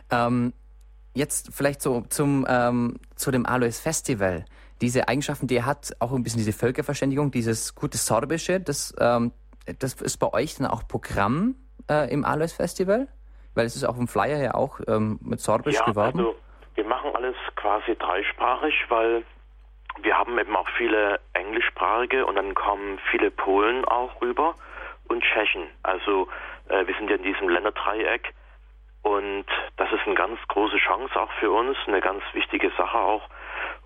Ähm, 0.09 0.53
jetzt 1.13 1.53
vielleicht 1.53 1.81
so 1.81 2.01
zum, 2.01 2.45
ähm, 2.49 2.95
zu 3.15 3.31
dem 3.31 3.45
Alois 3.45 3.79
Festival. 3.81 4.45
Diese 4.81 5.07
Eigenschaften, 5.07 5.47
die 5.47 5.57
er 5.57 5.65
hat, 5.65 5.95
auch 5.99 6.11
ein 6.11 6.23
bisschen 6.23 6.39
diese 6.39 6.53
Völkerverständigung, 6.53 7.31
dieses 7.31 7.75
gute 7.75 7.97
Sorbische, 7.97 8.59
das, 8.59 8.95
ähm, 8.99 9.31
das 9.79 9.93
ist 9.95 10.17
bei 10.17 10.31
euch 10.33 10.55
dann 10.55 10.67
auch 10.67 10.87
Programm 10.87 11.55
äh, 11.89 12.11
im 12.11 12.25
Alois 12.25 12.53
Festival? 12.55 13.07
Weil 13.55 13.65
es 13.65 13.75
ist 13.75 13.83
auch 13.83 13.97
im 13.97 14.07
Flyer 14.07 14.39
ja 14.41 14.53
auch 14.53 14.79
ähm, 14.87 15.19
mit 15.21 15.39
Sorbisch 15.39 15.75
ja, 15.75 15.85
geworden. 15.85 16.19
also 16.19 16.35
wir 16.75 16.85
machen 16.85 17.09
alles 17.15 17.35
quasi 17.55 17.95
dreisprachig, 17.97 18.75
weil 18.89 19.23
wir 20.01 20.17
haben 20.17 20.37
eben 20.39 20.55
auch 20.55 20.69
viele 20.77 21.19
englischsprachige 21.33 22.25
und 22.25 22.35
dann 22.35 22.53
kommen 22.53 22.99
viele 23.11 23.31
Polen 23.31 23.85
auch 23.85 24.21
rüber 24.21 24.55
und 25.07 25.23
Tschechen. 25.23 25.67
Also 25.83 26.27
äh, 26.69 26.85
wir 26.85 26.95
sind 26.95 27.09
ja 27.09 27.15
in 27.15 27.23
diesem 27.23 27.49
Länderdreieck 27.49 28.33
und 29.03 29.45
das 29.77 29.91
ist 29.91 30.05
eine 30.05 30.15
ganz 30.15 30.39
große 30.49 30.77
Chance 30.77 31.19
auch 31.19 31.31
für 31.39 31.51
uns, 31.51 31.77
eine 31.87 32.01
ganz 32.01 32.23
wichtige 32.33 32.69
Sache 32.71 32.97
auch. 32.97 33.23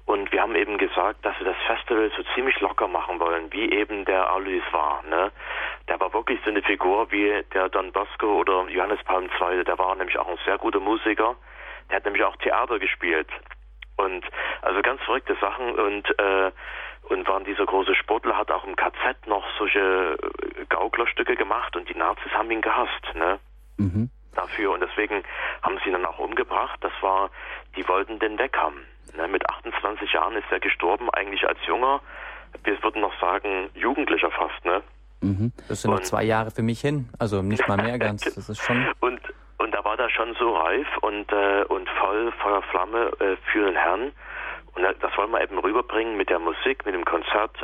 Und 0.06 0.32
wir 0.32 0.42
haben 0.42 0.56
eben 0.56 0.78
gesagt, 0.78 1.24
dass 1.24 1.38
wir 1.40 1.46
das 1.46 1.62
Festival 1.68 2.12
so 2.18 2.24
ziemlich 2.34 2.60
locker 2.60 2.88
machen 2.88 3.20
wollen, 3.20 3.52
wie 3.54 3.72
eben 3.72 4.04
der 4.06 4.30
Alois 4.30 4.64
war. 4.72 5.04
Ne? 5.04 5.32
Der 5.88 6.00
war 6.00 6.12
wirklich 6.14 6.40
so 6.44 6.50
eine 6.50 6.62
Figur 6.64 7.12
wie 7.12 7.44
der 7.54 7.70
Don 7.70 7.92
Bosco 7.92 8.40
oder 8.40 8.68
Johannes 8.68 9.04
Paul 9.04 9.30
II. 9.40 9.64
Der 9.64 9.78
war 9.78 9.96
nämlich 9.96 10.18
auch 10.18 10.28
ein 10.28 10.40
sehr 10.44 10.58
guter 10.58 10.80
Musiker. 10.80 11.36
Der 11.90 11.98
hat 11.98 12.06
nämlich 12.06 12.24
auch 12.24 12.36
Theater 12.38 12.80
gespielt. 12.80 13.28
Und 14.06 14.26
also 14.62 14.82
ganz 14.82 15.02
verrückte 15.04 15.36
Sachen 15.40 15.72
und 15.76 16.08
äh, 16.20 16.52
und 17.10 17.28
war 17.28 17.42
dieser 17.42 17.66
große 17.66 17.96
Sportler, 17.96 18.38
hat 18.38 18.52
auch 18.52 18.64
im 18.64 18.76
KZ 18.76 19.28
noch 19.28 19.44
solche 19.58 19.80
äh, 20.60 20.66
Gauklerstücke 20.70 21.36
gemacht 21.36 21.76
und 21.76 21.90
die 21.90 21.96
Nazis 21.98 22.32
haben 22.32 22.50
ihn 22.52 22.62
gehasst, 22.62 23.16
ne? 23.16 23.40
Mhm. 23.78 24.10
Dafür 24.36 24.72
und 24.72 24.82
deswegen 24.82 25.24
haben 25.62 25.78
sie 25.84 25.90
ihn 25.90 25.94
dann 25.94 26.06
auch 26.06 26.20
umgebracht. 26.20 26.78
Das 26.82 26.94
war, 27.02 27.30
die 27.76 27.86
wollten 27.88 28.20
den 28.20 28.38
weg 28.40 28.56
haben. 28.56 28.78
Ne? 29.18 29.28
Mit 29.28 29.50
28 29.50 30.14
Jahren 30.14 30.36
ist 30.38 30.46
er 30.52 30.60
gestorben, 30.62 31.10
eigentlich 31.10 31.46
als 31.46 31.58
junger, 31.68 32.00
wir 32.64 32.82
würden 32.82 33.02
noch 33.02 33.20
sagen 33.20 33.70
Jugendlicher 33.74 34.32
fast, 34.32 34.64
ne? 34.64 34.82
Mhm. 35.22 35.52
Das 35.68 35.82
sind 35.82 35.92
noch 35.92 35.98
und- 36.00 36.06
zwei 36.06 36.24
Jahre 36.24 36.52
für 36.52 36.62
mich 36.64 36.80
hin, 36.80 37.10
also 37.20 37.42
nicht 37.42 37.68
mal 37.68 37.78
mehr 37.78 38.00
ganz. 38.08 38.22
Das 38.24 38.48
ist 38.48 38.62
schon. 38.64 38.88
Und 39.02 39.20
und 39.62 39.72
da 39.72 39.84
war 39.86 39.96
da 39.96 40.10
schon 40.10 40.34
so 40.36 40.56
reif 40.56 40.88
und 41.02 41.32
äh, 41.32 41.64
und 41.68 41.88
voll 41.90 42.32
Feuer 42.42 42.64
Flamme 42.64 43.12
äh, 43.20 43.38
für 43.52 43.66
den 43.66 43.76
Herrn. 43.76 44.12
Und 44.74 44.84
äh, 44.84 44.96
das 45.00 45.16
wollen 45.18 45.32
wir 45.32 45.42
eben 45.42 45.60
rüberbringen 45.60 46.18
mit 46.18 46.30
der 46.30 46.40
Musik, 46.40 46.84
mit 46.86 46.96
dem 46.96 47.06
Konzert. 47.06 47.56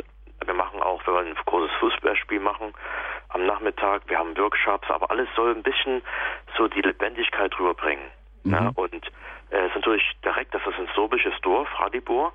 Wir 0.44 0.54
machen 0.54 0.80
auch, 0.80 1.04
wir 1.06 1.14
wollen 1.14 1.28
ein 1.28 1.44
großes 1.44 1.74
Fußballspiel 1.80 2.38
machen 2.38 2.72
am 3.30 3.46
Nachmittag. 3.46 4.02
Wir 4.06 4.18
haben 4.18 4.36
Workshops, 4.38 4.88
aber 4.88 5.10
alles 5.10 5.28
soll 5.34 5.50
ein 5.50 5.64
bisschen 5.64 6.02
so 6.56 6.68
die 6.68 6.82
Lebendigkeit 6.82 7.58
rüberbringen. 7.58 8.04
Ja, 8.44 8.70
und 8.76 9.06
äh, 9.50 9.58
es 9.58 9.66
ist 9.70 9.74
natürlich 9.74 10.04
direkt, 10.24 10.54
das 10.54 10.62
ist 10.66 10.78
ein 10.78 10.88
sorbisches 10.94 11.34
Dorf, 11.42 11.68
Radibor. 11.80 12.32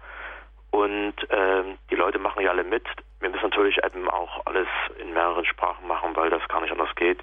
Und 0.72 1.16
ähm, 1.30 1.78
die 1.90 1.96
Leute 1.96 2.20
machen 2.20 2.44
ja 2.44 2.50
alle 2.52 2.66
mit. 2.66 2.86
Wir 3.22 3.30
müssen 3.30 3.44
natürlich 3.44 3.80
eben 3.84 4.10
auch 4.10 4.46
alles 4.46 4.68
in 5.00 5.14
mehreren 5.14 5.46
Sprachen 5.46 5.88
machen, 5.88 6.16
weil 6.16 6.30
das 6.30 6.46
gar 6.50 6.60
nicht 6.62 6.72
anders 6.72 6.94
geht, 6.96 7.20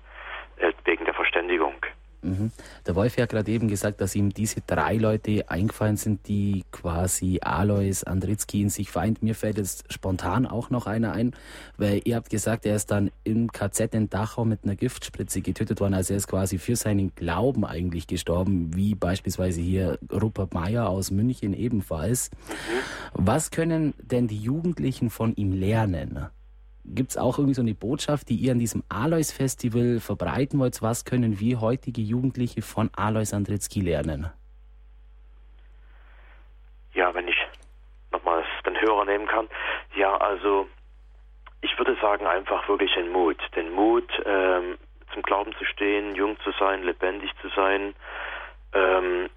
äh, 0.56 0.72
wegen 0.84 1.04
der 1.04 1.14
Verständigung. 1.14 1.74
Mhm. 2.22 2.50
Der 2.86 2.94
Wolf 2.94 3.16
hat 3.16 3.30
gerade 3.30 3.50
eben 3.50 3.68
gesagt, 3.68 4.00
dass 4.00 4.14
ihm 4.14 4.30
diese 4.30 4.60
drei 4.66 4.96
Leute 4.96 5.48
eingefallen 5.48 5.96
sind, 5.96 6.28
die 6.28 6.64
quasi 6.70 7.38
Alois 7.42 8.04
Andritzky 8.04 8.62
in 8.62 8.68
sich 8.68 8.90
vereint. 8.90 9.22
Mir 9.22 9.34
fällt 9.34 9.58
jetzt 9.58 9.90
spontan 9.92 10.46
auch 10.46 10.70
noch 10.70 10.86
einer 10.86 11.12
ein, 11.12 11.32
weil 11.78 12.00
ihr 12.04 12.16
habt 12.16 12.30
gesagt, 12.30 12.66
er 12.66 12.76
ist 12.76 12.90
dann 12.90 13.10
im 13.24 13.50
KZ 13.50 13.94
in 13.94 14.10
Dachau 14.10 14.44
mit 14.44 14.64
einer 14.64 14.76
Giftspritze 14.76 15.40
getötet 15.40 15.80
worden. 15.80 15.94
Also 15.94 16.14
er 16.14 16.18
ist 16.18 16.28
quasi 16.28 16.58
für 16.58 16.76
seinen 16.76 17.14
Glauben 17.14 17.64
eigentlich 17.64 18.06
gestorben, 18.06 18.74
wie 18.74 18.94
beispielsweise 18.94 19.60
hier 19.60 19.98
Rupert 20.12 20.54
Meyer 20.54 20.88
aus 20.88 21.10
München 21.10 21.54
ebenfalls. 21.54 22.30
Was 23.14 23.50
können 23.50 23.94
denn 24.00 24.28
die 24.28 24.38
Jugendlichen 24.38 25.10
von 25.10 25.34
ihm 25.36 25.52
lernen? 25.52 26.28
Gibt 26.92 27.10
es 27.10 27.16
auch 27.16 27.38
irgendwie 27.38 27.54
so 27.54 27.62
eine 27.62 27.74
Botschaft, 27.74 28.28
die 28.28 28.36
ihr 28.36 28.52
an 28.52 28.58
diesem 28.58 28.82
Alois-Festival 28.88 30.00
verbreiten 30.00 30.58
wollt? 30.58 30.82
Was 30.82 31.04
können 31.04 31.38
wir 31.38 31.60
heutige 31.60 32.00
Jugendliche 32.00 32.62
von 32.62 32.90
Alois 32.96 33.32
Andritzky 33.32 33.80
lernen? 33.80 34.30
Ja, 36.94 37.14
wenn 37.14 37.28
ich 37.28 37.36
nochmals 38.10 38.46
den 38.66 38.80
Hörer 38.80 39.04
nehmen 39.04 39.26
kann. 39.26 39.48
Ja, 39.94 40.16
also 40.16 40.66
ich 41.60 41.78
würde 41.78 41.96
sagen 42.00 42.26
einfach 42.26 42.68
wirklich 42.68 42.92
den 42.94 43.12
Mut. 43.12 43.38
Den 43.54 43.70
Mut, 43.70 44.10
ähm, 44.24 44.76
zum 45.12 45.22
Glauben 45.22 45.52
zu 45.58 45.64
stehen, 45.66 46.14
jung 46.16 46.38
zu 46.40 46.50
sein, 46.58 46.82
lebendig 46.82 47.30
zu 47.40 47.48
sein, 47.50 47.94
ähm, 48.72 49.28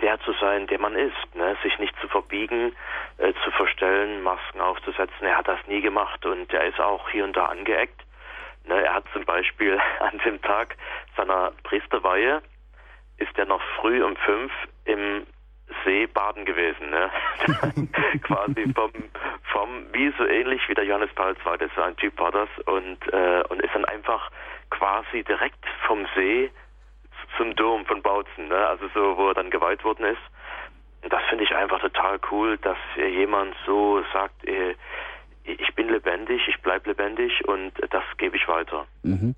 der 0.00 0.20
zu 0.20 0.32
sein, 0.40 0.66
der 0.66 0.80
man 0.80 0.94
ist, 0.94 1.34
ne? 1.34 1.56
sich 1.62 1.78
nicht 1.78 1.94
zu 2.00 2.08
verbiegen, 2.08 2.72
äh, 3.18 3.32
zu 3.44 3.50
verstellen, 3.52 4.22
Masken 4.22 4.60
aufzusetzen. 4.60 5.26
Er 5.26 5.38
hat 5.38 5.48
das 5.48 5.58
nie 5.66 5.80
gemacht 5.80 6.24
und 6.26 6.52
er 6.52 6.64
ist 6.64 6.80
auch 6.80 7.08
hier 7.10 7.24
und 7.24 7.36
da 7.36 7.46
angeeckt. 7.46 8.00
Ne? 8.66 8.82
Er 8.82 8.94
hat 8.94 9.04
zum 9.12 9.24
Beispiel 9.24 9.78
an 10.00 10.18
dem 10.24 10.40
Tag 10.42 10.76
seiner 11.16 11.52
Priesterweihe 11.62 12.42
ist 13.18 13.36
er 13.36 13.46
noch 13.46 13.62
früh 13.80 14.02
um 14.02 14.16
fünf 14.16 14.52
im 14.84 15.26
See 15.84 16.06
baden 16.06 16.44
gewesen, 16.44 16.88
ne? 16.90 17.10
Quasi 18.22 18.72
vom, 18.74 18.90
vom, 19.52 19.92
wie 19.92 20.12
so 20.16 20.24
ähnlich 20.24 20.62
wie 20.68 20.74
der 20.74 20.84
Johannes 20.84 21.12
Paul 21.14 21.36
II, 21.44 21.68
so 21.74 21.82
ein 21.82 21.96
Typ 21.96 22.18
war 22.18 22.30
das, 22.30 22.48
und, 22.64 22.98
äh, 23.12 23.42
und 23.48 23.60
ist 23.60 23.74
dann 23.74 23.84
einfach 23.84 24.30
quasi 24.70 25.22
direkt 25.24 25.64
vom 25.86 26.06
See 26.14 26.50
zum 27.38 27.56
Dom 27.56 27.86
von 27.86 28.02
Bautzen, 28.02 28.48
ne? 28.48 28.66
also 28.66 28.88
so, 28.92 29.16
wo 29.16 29.28
er 29.28 29.34
dann 29.34 29.50
geweiht 29.50 29.82
worden 29.84 30.04
ist. 30.04 30.20
Und 31.02 31.12
das 31.12 31.22
finde 31.30 31.44
ich 31.44 31.54
einfach 31.54 31.80
total 31.80 32.18
cool, 32.30 32.58
dass 32.58 32.76
jemand 32.96 33.54
so 33.64 34.02
sagt, 34.12 34.44
äh, 34.46 34.74
ich 35.44 35.74
bin 35.74 35.88
lebendig, 35.88 36.42
ich 36.46 36.60
bleibe 36.60 36.90
lebendig 36.90 37.32
und 37.46 37.72
das 37.90 38.02
gebe 38.18 38.36
ich 38.36 38.46
weiter. 38.48 38.86
Mhm. 39.02 39.34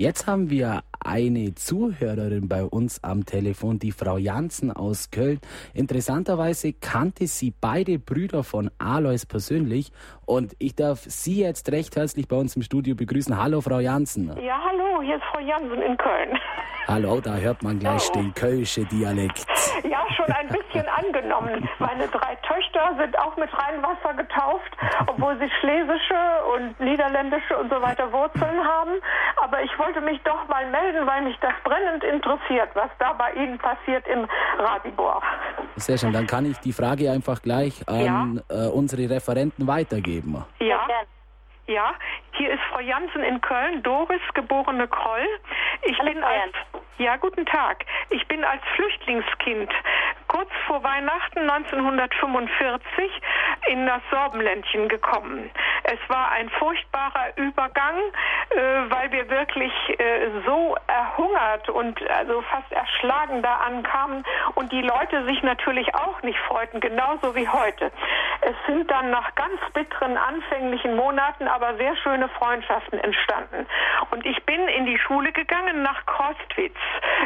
Jetzt 0.00 0.28
haben 0.28 0.48
wir 0.48 0.84
eine 1.04 1.56
Zuhörerin 1.56 2.48
bei 2.48 2.62
uns 2.62 3.02
am 3.02 3.26
Telefon, 3.26 3.80
die 3.80 3.90
Frau 3.90 4.16
Jansen 4.16 4.70
aus 4.70 5.10
Köln. 5.10 5.40
Interessanterweise 5.74 6.72
kannte 6.72 7.26
sie 7.26 7.52
beide 7.60 7.98
Brüder 7.98 8.44
von 8.44 8.70
Alois 8.78 9.26
persönlich 9.26 9.90
und 10.24 10.54
ich 10.60 10.76
darf 10.76 11.00
Sie 11.00 11.40
jetzt 11.40 11.72
recht 11.72 11.96
herzlich 11.96 12.28
bei 12.28 12.36
uns 12.36 12.54
im 12.54 12.62
Studio 12.62 12.94
begrüßen. 12.94 13.42
Hallo, 13.42 13.60
Frau 13.60 13.80
Jansen. 13.80 14.28
Ja, 14.40 14.60
hallo, 14.64 15.02
hier 15.02 15.16
ist 15.16 15.24
Frau 15.32 15.40
Jansen 15.40 15.82
in 15.82 15.96
Köln. 15.96 16.38
Hallo, 16.86 17.20
da 17.20 17.36
hört 17.36 17.62
man 17.62 17.78
gleich 17.78 18.08
oh. 18.10 18.18
den 18.18 18.32
kölsche 18.34 18.84
Dialekt. 18.86 19.44
Ja, 19.84 20.04
schon 20.16 20.32
ein 20.32 20.48
bisschen 20.48 20.86
angenommen. 20.88 21.68
Meine 21.78 22.08
drei 22.08 22.34
Töchter 22.36 22.96
sind 22.98 23.18
auch 23.18 23.36
mit 23.36 23.50
Rheinwasser 23.52 24.14
getauft, 24.14 24.70
obwohl 25.06 25.38
sie 25.38 25.50
schlesische 25.60 26.20
und 26.54 26.80
niederländische 26.80 27.56
und 27.58 27.70
so 27.70 27.80
weiter 27.80 28.10
Wurzeln 28.12 28.64
haben. 28.64 28.92
Aber 29.42 29.62
ich 29.62 29.78
wollte 29.78 29.87
mich 30.00 30.20
doch 30.22 30.46
mal 30.48 30.66
melden, 30.70 31.06
weil 31.06 31.22
mich 31.22 31.36
das 31.40 31.52
brennend 31.64 32.04
interessiert, 32.04 32.70
was 32.74 32.90
da 32.98 33.12
bei 33.12 33.32
Ihnen 33.32 33.58
passiert 33.58 34.06
im 34.08 34.26
Radibor. 34.58 35.22
Sehr 35.76 35.98
schön, 35.98 36.12
dann 36.12 36.26
kann 36.26 36.44
ich 36.44 36.58
die 36.58 36.72
Frage 36.72 37.10
einfach 37.10 37.42
gleich 37.42 37.86
an 37.88 38.42
ja? 38.50 38.66
äh, 38.66 38.68
unsere 38.68 39.08
Referenten 39.10 39.66
weitergeben. 39.66 40.44
Ja. 40.60 40.86
Ja, 41.68 41.92
hier 42.32 42.50
ist 42.50 42.62
Frau 42.70 42.80
Jansen 42.80 43.22
in 43.22 43.42
Köln, 43.42 43.82
Doris, 43.82 44.22
geborene 44.32 44.88
Kroll. 44.88 45.26
Ich 45.82 45.98
Hallo, 45.98 46.12
bin 46.12 46.24
als, 46.24 46.54
ja, 46.96 47.16
guten 47.16 47.44
Tag. 47.44 47.84
Ich 48.08 48.26
bin 48.26 48.42
als 48.42 48.62
Flüchtlingskind 48.74 49.70
kurz 50.28 50.50
vor 50.66 50.82
Weihnachten 50.84 51.40
1945 51.50 53.10
in 53.68 53.86
das 53.86 54.00
Sorbenländchen 54.10 54.88
gekommen. 54.88 55.50
Es 55.84 55.98
war 56.08 56.30
ein 56.30 56.48
furchtbarer 56.50 57.36
Übergang, 57.36 57.96
äh, 58.50 58.56
weil 58.90 59.10
wir 59.10 59.28
wirklich 59.28 59.72
äh, 59.98 60.28
so 60.46 60.76
erhungert 60.86 61.68
und 61.68 62.00
also 62.10 62.42
fast 62.42 62.70
erschlagen 62.72 63.42
da 63.42 63.56
ankamen 63.56 64.24
und 64.54 64.70
die 64.72 64.82
Leute 64.82 65.24
sich 65.26 65.42
natürlich 65.42 65.94
auch 65.94 66.22
nicht 66.22 66.38
freuten, 66.40 66.80
genauso 66.80 67.34
wie 67.34 67.48
heute. 67.48 67.90
Es 68.42 68.54
sind 68.66 68.90
dann 68.90 69.10
nach 69.10 69.34
ganz 69.34 69.60
bitteren 69.72 70.16
anfänglichen 70.16 70.94
Monaten 70.94 71.48
aber 71.48 71.76
sehr 71.76 71.96
schöne 71.96 72.28
Freundschaften 72.28 72.98
entstanden. 72.98 73.66
Und 74.10 74.24
ich 74.24 74.44
bin 74.44 74.68
in 74.68 74.86
die 74.86 74.98
Schule 74.98 75.32
gegangen 75.32 75.82
nach 75.82 76.04
Kostwitz. 76.06 76.76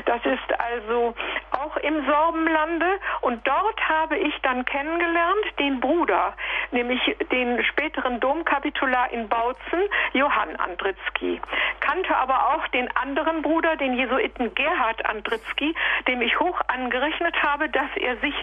Das 0.07 0.25
ist 0.25 0.61
also 0.61 1.15
auch 1.63 1.77
im 1.79 2.05
Sorbenlande 2.07 2.99
und 3.21 3.47
dort 3.47 3.89
habe 3.89 4.19
ich 4.19 4.35
dann 4.43 4.65
kennengelernt 4.65 5.59
den 5.59 5.81
Bruder, 5.81 6.35
nämlich 6.71 7.01
den 7.31 7.63
späteren 7.65 8.21
Domkapitular 8.21 9.13
in 9.13 9.29
Bautzen, 9.29 9.83
Johann 10.13 10.57
Andritzky. 10.57 11.41
Kannte 11.81 12.17
aber 12.17 12.55
auch 12.55 12.67
den 12.69 12.89
anderen 12.97 13.43
Bruder, 13.43 13.77
den 13.77 13.95
Jesuiten 13.95 14.55
Gerhard 14.55 15.05
Andritzky, 15.07 15.75
dem 16.09 16.23
ich 16.23 16.39
hoch 16.41 16.61
angerechnet 16.69 17.35
habe, 17.43 17.69
dass 17.69 17.91
er 17.97 18.17
sich 18.19 18.35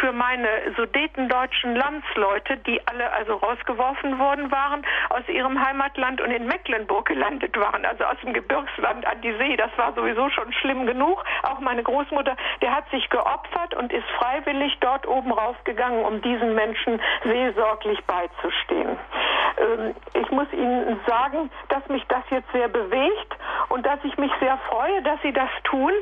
für 0.00 0.12
meine 0.12 0.48
sudetendeutschen 0.76 1.74
Landsleute, 1.74 2.56
die 2.58 2.80
alle 2.86 3.10
also 3.12 3.34
rausgeworfen 3.36 4.18
worden 4.18 4.50
waren, 4.50 4.84
aus 5.10 5.26
ihrem 5.28 5.64
Heimatland 5.64 6.20
und 6.20 6.30
in 6.30 6.46
Mecklenburg 6.46 7.06
gelandet 7.06 7.58
waren, 7.58 7.84
also 7.84 8.04
aus 8.04 8.16
dem 8.22 8.32
Gebirgsland 8.32 9.06
an 9.06 9.20
die 9.22 9.32
See. 9.32 9.56
Das 9.56 9.70
war 9.76 9.92
sowieso 9.94 10.28
schon 10.30 10.52
schlimm 10.52 10.86
genug. 10.86 11.24
Auch 11.42 11.60
meine 11.60 11.82
Großmutter, 11.82 12.36
der 12.60 12.67
hat 12.70 12.88
sich 12.90 13.08
geopfert 13.10 13.74
und 13.74 13.92
ist 13.92 14.08
freiwillig 14.18 14.76
dort 14.80 15.06
oben 15.06 15.32
raufgegangen, 15.32 16.04
um 16.04 16.20
diesen 16.22 16.54
Menschen 16.54 17.00
seelsorglich 17.24 18.04
beizustehen. 18.04 18.96
Ähm, 19.58 19.94
ich 20.14 20.30
muss 20.30 20.50
Ihnen 20.52 21.00
sagen, 21.06 21.50
dass 21.68 21.86
mich 21.88 22.04
das 22.08 22.22
jetzt 22.30 22.50
sehr 22.52 22.68
bewegt 22.68 23.36
und 23.68 23.84
dass 23.86 23.98
ich 24.04 24.16
mich 24.18 24.32
sehr 24.40 24.58
freue, 24.68 25.02
dass 25.02 25.20
Sie 25.22 25.32
das 25.32 25.50
tun. 25.64 25.92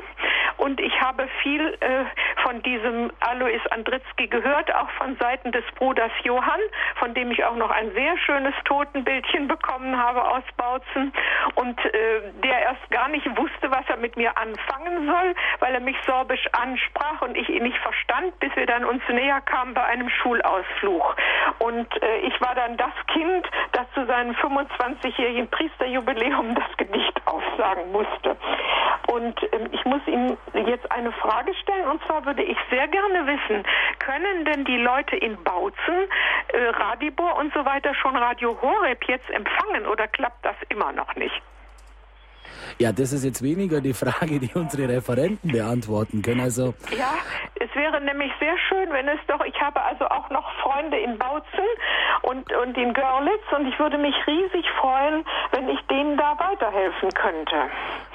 Und 0.57 0.79
ich 0.79 1.01
habe 1.01 1.27
viel 1.43 1.77
äh, 1.81 2.05
von 2.43 2.61
diesem 2.63 3.11
Alois 3.19 3.61
Andritzky 3.69 4.27
gehört, 4.27 4.73
auch 4.73 4.89
von 4.91 5.15
Seiten 5.17 5.51
des 5.51 5.63
Bruders 5.75 6.11
Johann, 6.23 6.59
von 6.95 7.13
dem 7.13 7.31
ich 7.31 7.43
auch 7.45 7.55
noch 7.55 7.69
ein 7.69 7.91
sehr 7.93 8.17
schönes 8.17 8.53
Totenbildchen 8.65 9.47
bekommen 9.47 9.97
habe 9.97 10.23
aus 10.23 10.43
Bautzen 10.57 11.13
und 11.55 11.79
äh, 11.85 12.21
der 12.43 12.59
erst 12.59 12.89
gar 12.89 13.07
nicht 13.09 13.27
wusste, 13.37 13.69
was 13.69 13.83
er 13.87 13.97
mit 13.97 14.17
mir 14.17 14.35
anfangen 14.37 15.05
soll, 15.05 15.35
weil 15.59 15.73
er 15.73 15.81
mich 15.81 15.97
sorbisch 16.05 16.45
ansprach 16.57 17.21
und 17.21 17.37
ich 17.37 17.49
ihn 17.49 17.63
nicht 17.63 17.77
verstand, 17.77 18.39
bis 18.39 18.55
wir 18.55 18.65
dann 18.65 18.85
uns 18.85 19.01
näher 19.09 19.41
kamen 19.41 19.73
bei 19.73 19.83
einem 19.83 20.09
Schulausflug. 20.09 21.15
Und 21.59 22.03
äh, 22.03 22.17
ich 22.19 22.39
war 22.41 22.55
dann 22.55 22.77
das 22.77 22.93
Kind, 23.07 23.47
das 23.73 23.85
zu 23.93 24.05
seinem 24.05 24.35
25-jährigen 24.35 25.49
Priesterjubiläum 25.49 26.55
das 26.55 26.77
Gedicht 26.77 27.21
aufsagen 27.25 27.91
musste. 27.91 28.37
Und 29.07 29.41
ähm, 29.53 29.69
ich 29.71 29.83
muss 29.85 30.01
Ihnen 30.07 30.37
jetzt 30.53 30.91
eine 30.91 31.11
Frage 31.13 31.53
stellen, 31.55 31.87
und 31.87 32.03
zwar 32.05 32.25
würde 32.25 32.43
ich 32.43 32.57
sehr 32.69 32.87
gerne 32.87 33.25
wissen, 33.25 33.63
können 33.99 34.45
denn 34.45 34.65
die 34.65 34.77
Leute 34.77 35.15
in 35.15 35.41
Bautzen, 35.43 36.09
äh, 36.49 36.69
Radibor 36.69 37.37
und 37.37 37.53
so 37.53 37.65
weiter 37.65 37.93
schon 37.95 38.15
Radio 38.15 38.57
Horeb 38.61 39.03
jetzt 39.05 39.29
empfangen 39.29 39.85
oder 39.87 40.07
klappt 40.07 40.45
das 40.45 40.55
immer 40.69 40.91
noch 40.91 41.15
nicht? 41.15 41.41
Ja, 42.79 42.91
das 42.91 43.13
ist 43.13 43.23
jetzt 43.23 43.41
weniger 43.41 43.81
die 43.81 43.93
Frage, 43.93 44.39
die 44.39 44.51
unsere 44.53 44.87
Referenten 44.87 45.51
beantworten 45.51 46.21
können. 46.21 46.41
Also 46.41 46.73
ja, 46.97 47.13
es 47.55 47.73
wäre 47.75 48.01
nämlich 48.01 48.31
sehr 48.39 48.55
schön, 48.69 48.89
wenn 48.91 49.07
es 49.07 49.19
doch, 49.27 49.43
ich 49.45 49.59
habe 49.61 49.81
also 49.81 50.05
auch 50.05 50.29
noch 50.29 50.45
Freunde 50.61 50.97
in 50.97 51.17
Bautzen 51.17 51.65
und, 52.23 52.51
und 52.53 52.77
in 52.77 52.93
Görlitz 52.93 53.43
und 53.55 53.67
ich 53.67 53.79
würde 53.79 53.97
mich 53.97 54.15
riesig 54.27 54.65
freuen, 54.79 55.23
wenn 55.51 55.69
ich 55.69 55.79
denen 55.89 56.17
da 56.17 56.37
weiterhelfen 56.37 57.09
könnte. 57.13 57.55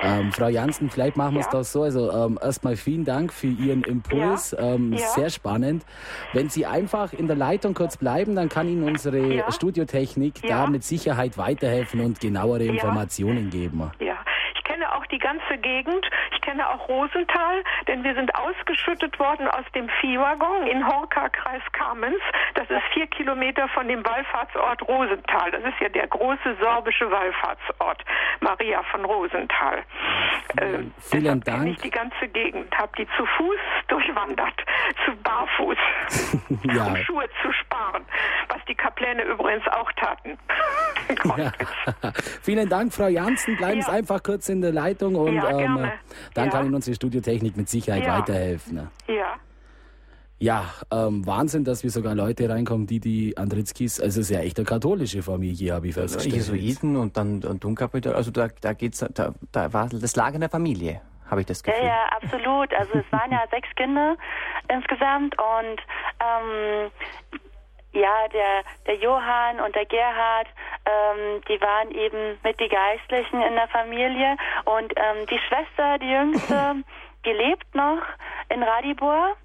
Ähm, 0.03 0.33
Frau 0.33 0.49
Jansen, 0.49 0.91
vielleicht 0.91 1.17
machen 1.17 1.35
wir 1.35 1.41
es 1.41 1.47
ja. 1.47 1.53
doch 1.53 1.65
so. 1.65 1.83
Also 1.83 2.11
ähm, 2.11 2.39
erstmal 2.43 2.77
vielen 2.77 3.05
Dank 3.05 3.33
für 3.33 3.47
Ihren 3.47 3.83
Impuls. 3.85 4.53
Ja. 4.53 4.75
Ähm, 4.75 4.93
ja. 4.93 4.99
Sehr 4.99 5.31
spannend. 5.31 5.85
Wenn 6.33 6.49
Sie 6.49 6.67
einfach 6.67 7.13
in 7.13 7.27
der 7.27 7.37
Leitung 7.37 7.75
kurz 7.75 7.97
bleiben, 7.97 8.37
dann 8.37 8.49
kann 8.49 8.69
Ihnen 8.69 8.85
unsere 8.85 9.45
Studiotechnik 9.51 10.43
da 10.47 10.67
mit 10.67 10.85
Sicherheit 10.85 11.39
weiterhelfen 11.39 12.01
und 12.01 12.21
genauere 12.21 12.65
Informationen 12.65 13.51
geben. 13.51 13.91
Ja 14.01 14.12
ganze 15.33 15.59
Gegend. 15.59 16.07
Ich 16.33 16.40
kenne 16.40 16.68
auch 16.68 16.88
Rosenthal, 16.88 17.62
denn 17.88 18.05
wir 18.05 18.14
sind 18.14 18.35
ausgeschüttet 18.35 19.18
worden 19.18 19.49
aus 19.49 19.64
dem 19.75 19.88
Viehwaggon 20.01 20.66
in 20.66 20.87
Horka, 20.87 21.29
Kreis 21.31 21.62
Kamenz. 21.73 22.21
Das 22.55 22.68
ist 22.68 22.83
vier 22.92 23.07
Kilometer 23.07 23.68
von 23.68 23.88
dem 23.88 24.05
Wallfahrtsort 24.05 24.83
Rosenthal. 24.88 25.51
Das 25.51 25.62
ist 25.62 25.81
ja 25.81 25.88
der 25.88 26.07
große 26.07 26.57
sorbische 26.61 27.11
Wallfahrtsort. 27.11 28.05
Maria 28.40 28.83
von 28.90 29.05
Rosenthal. 29.05 29.79
Äh, 30.57 30.79
Vielen 30.99 31.40
Dank. 31.40 31.68
Ich 31.68 31.77
die 31.79 31.90
ganze 31.90 32.29
Gegend, 32.29 32.77
habe 32.77 32.92
die 32.99 33.07
zu 33.16 33.25
Fuß 33.25 33.59
durchwandert, 33.88 34.64
zu 35.05 35.12
barfuß, 35.23 35.79
ja. 36.64 36.87
um 36.87 36.97
Schuhe 36.97 37.25
zu 37.42 37.53
sparen, 37.53 38.05
was 38.49 38.59
die 38.68 38.75
Kapläne 38.75 39.23
übrigens 39.23 39.66
auch 39.68 39.90
taten. 39.92 40.38
ja. 41.37 41.53
Vielen 42.42 42.68
Dank, 42.68 42.92
Frau 42.92 43.07
Janssen. 43.07 43.57
Bleiben 43.57 43.83
Sie 43.83 43.90
einfach 43.90 44.23
kurz 44.23 44.49
in 44.49 44.61
der 44.61 44.73
Leitung 44.73 45.14
und 45.23 45.37
ja, 45.37 45.59
ähm, 45.59 45.91
dann 46.35 46.51
kann 46.51 46.67
Ihnen 46.67 46.75
unsere 46.75 46.95
Studiotechnik 46.95 47.57
mit 47.57 47.69
Sicherheit 47.69 48.07
weiterhelfen. 48.07 48.89
Ja. 49.09 49.37
Ja, 50.43 50.65
ähm, 50.91 51.25
Wahnsinn, 51.25 51.63
dass 51.63 51.85
wir 51.85 51.91
sogar 51.91 52.17
Leute 52.17 52.49
reinkommen, 52.49 52.89
die 52.89 52.99
die 52.99 53.37
Andritzkis, 53.37 54.01
also 54.01 54.19
es 54.19 54.29
ist 54.29 54.35
ja 54.35 54.43
echt 54.43 54.59
eine 54.59 54.65
katholische 54.65 55.23
Familie, 55.23 55.73
habe 55.73 55.87
ich 55.87 55.95
festgestellt. 55.95 56.35
Jesuiten 56.35 56.97
und 56.97 57.17
dann 57.17 57.45
und 57.45 57.63
Domkapitel, 57.63 58.13
also 58.13 58.33
da, 58.33 58.49
da 58.61 58.73
geht's, 58.73 59.07
da, 59.15 59.35
da 59.53 59.73
war 59.73 59.89
das 59.89 60.17
Lager 60.17 60.35
in 60.35 60.41
der 60.41 60.51
Familie, 60.51 61.01
habe 61.31 61.43
ich 61.43 61.47
das 61.47 61.63
Gefühl. 61.63 61.85
Ja, 61.85 61.87
ja, 61.87 62.07
absolut. 62.21 62.75
Also 62.75 62.93
es 62.95 63.13
waren 63.13 63.31
ja 63.31 63.45
sechs 63.53 63.69
Kinder 63.77 64.17
insgesamt 64.69 65.37
und 65.39 65.81
ähm, 66.19 66.91
ja, 67.93 68.27
der, 68.33 68.65
der 68.89 68.97
Johann 68.97 69.61
und 69.61 69.77
der 69.77 69.87
Gerhard, 69.87 70.49
ähm, 70.85 71.40
die 71.49 71.61
waren 71.61 71.90
eben 71.90 72.38
mit 72.42 72.59
die 72.61 72.68
Geistlichen 72.68 73.42
in 73.42 73.55
der 73.55 73.68
Familie 73.68 74.37
und 74.64 74.92
ähm, 74.97 75.27
die 75.31 75.38
Schwester, 75.38 75.99
die 75.99 76.11
jüngste, 76.11 76.77
die 77.25 77.33
lebt 77.33 77.75
noch 77.75 78.03
in 78.49 78.62
Radibor 78.62 79.37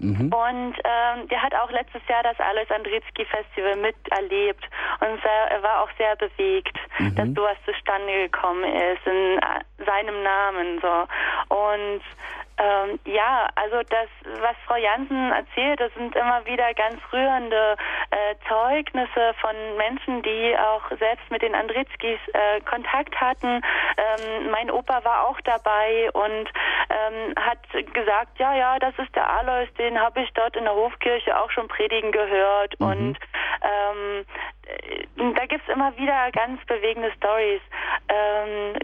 Mhm. 0.00 0.32
Und 0.32 0.74
ähm, 0.84 1.28
der 1.28 1.42
hat 1.42 1.54
auch 1.56 1.70
letztes 1.72 2.02
Jahr 2.08 2.22
das 2.22 2.38
Alois 2.38 2.70
Andritzky 2.70 3.24
Festival 3.24 3.74
miterlebt 3.76 4.64
und 5.00 5.18
er 5.24 5.62
war 5.62 5.82
auch 5.82 5.90
sehr 5.98 6.14
bewegt, 6.14 6.78
mhm. 6.98 7.14
dass 7.16 7.28
sowas 7.30 7.56
zustande 7.64 8.12
gekommen 8.28 8.64
ist 8.64 9.04
in 9.06 9.38
äh, 9.38 9.84
seinem 9.84 10.22
Namen 10.22 10.80
so. 10.80 11.54
Und 11.54 12.02
ähm, 12.58 12.98
ja, 13.04 13.48
also 13.54 13.76
das, 13.88 14.08
was 14.40 14.56
Frau 14.66 14.76
Jansen 14.76 15.30
erzählt, 15.32 15.80
das 15.80 15.92
sind 15.94 16.14
immer 16.16 16.44
wieder 16.44 16.74
ganz 16.74 17.00
rührende 17.12 17.76
äh, 18.10 18.34
Zeugnisse 18.48 19.34
von 19.40 19.54
Menschen, 19.76 20.22
die 20.22 20.56
auch 20.58 20.88
selbst 20.98 21.30
mit 21.30 21.42
den 21.42 21.54
Andritzkis 21.54 22.18
äh, 22.32 22.60
Kontakt 22.62 23.14
hatten. 23.20 23.60
Ähm, 23.96 24.50
mein 24.50 24.70
Opa 24.70 25.04
war 25.04 25.28
auch 25.28 25.40
dabei 25.42 26.10
und 26.12 26.50
ähm, 26.90 27.34
hat 27.38 27.60
gesagt, 27.94 28.38
ja, 28.38 28.54
ja, 28.54 28.78
das 28.78 28.94
ist 28.98 29.14
der 29.14 29.28
Alois, 29.28 29.68
den 29.78 30.00
habe 30.00 30.20
ich 30.22 30.30
dort 30.34 30.56
in 30.56 30.64
der 30.64 30.74
Hofkirche 30.74 31.38
auch 31.38 31.50
schon 31.50 31.68
predigen 31.68 32.10
gehört 32.10 32.78
mhm. 32.80 32.86
und 32.86 33.18
ähm, 33.62 34.24
da 35.34 35.46
gibt's 35.46 35.68
immer 35.68 35.96
wieder 35.96 36.30
ganz 36.32 36.64
bewegende 36.66 37.10
Stories. 37.12 37.62
Ähm, 38.08 38.74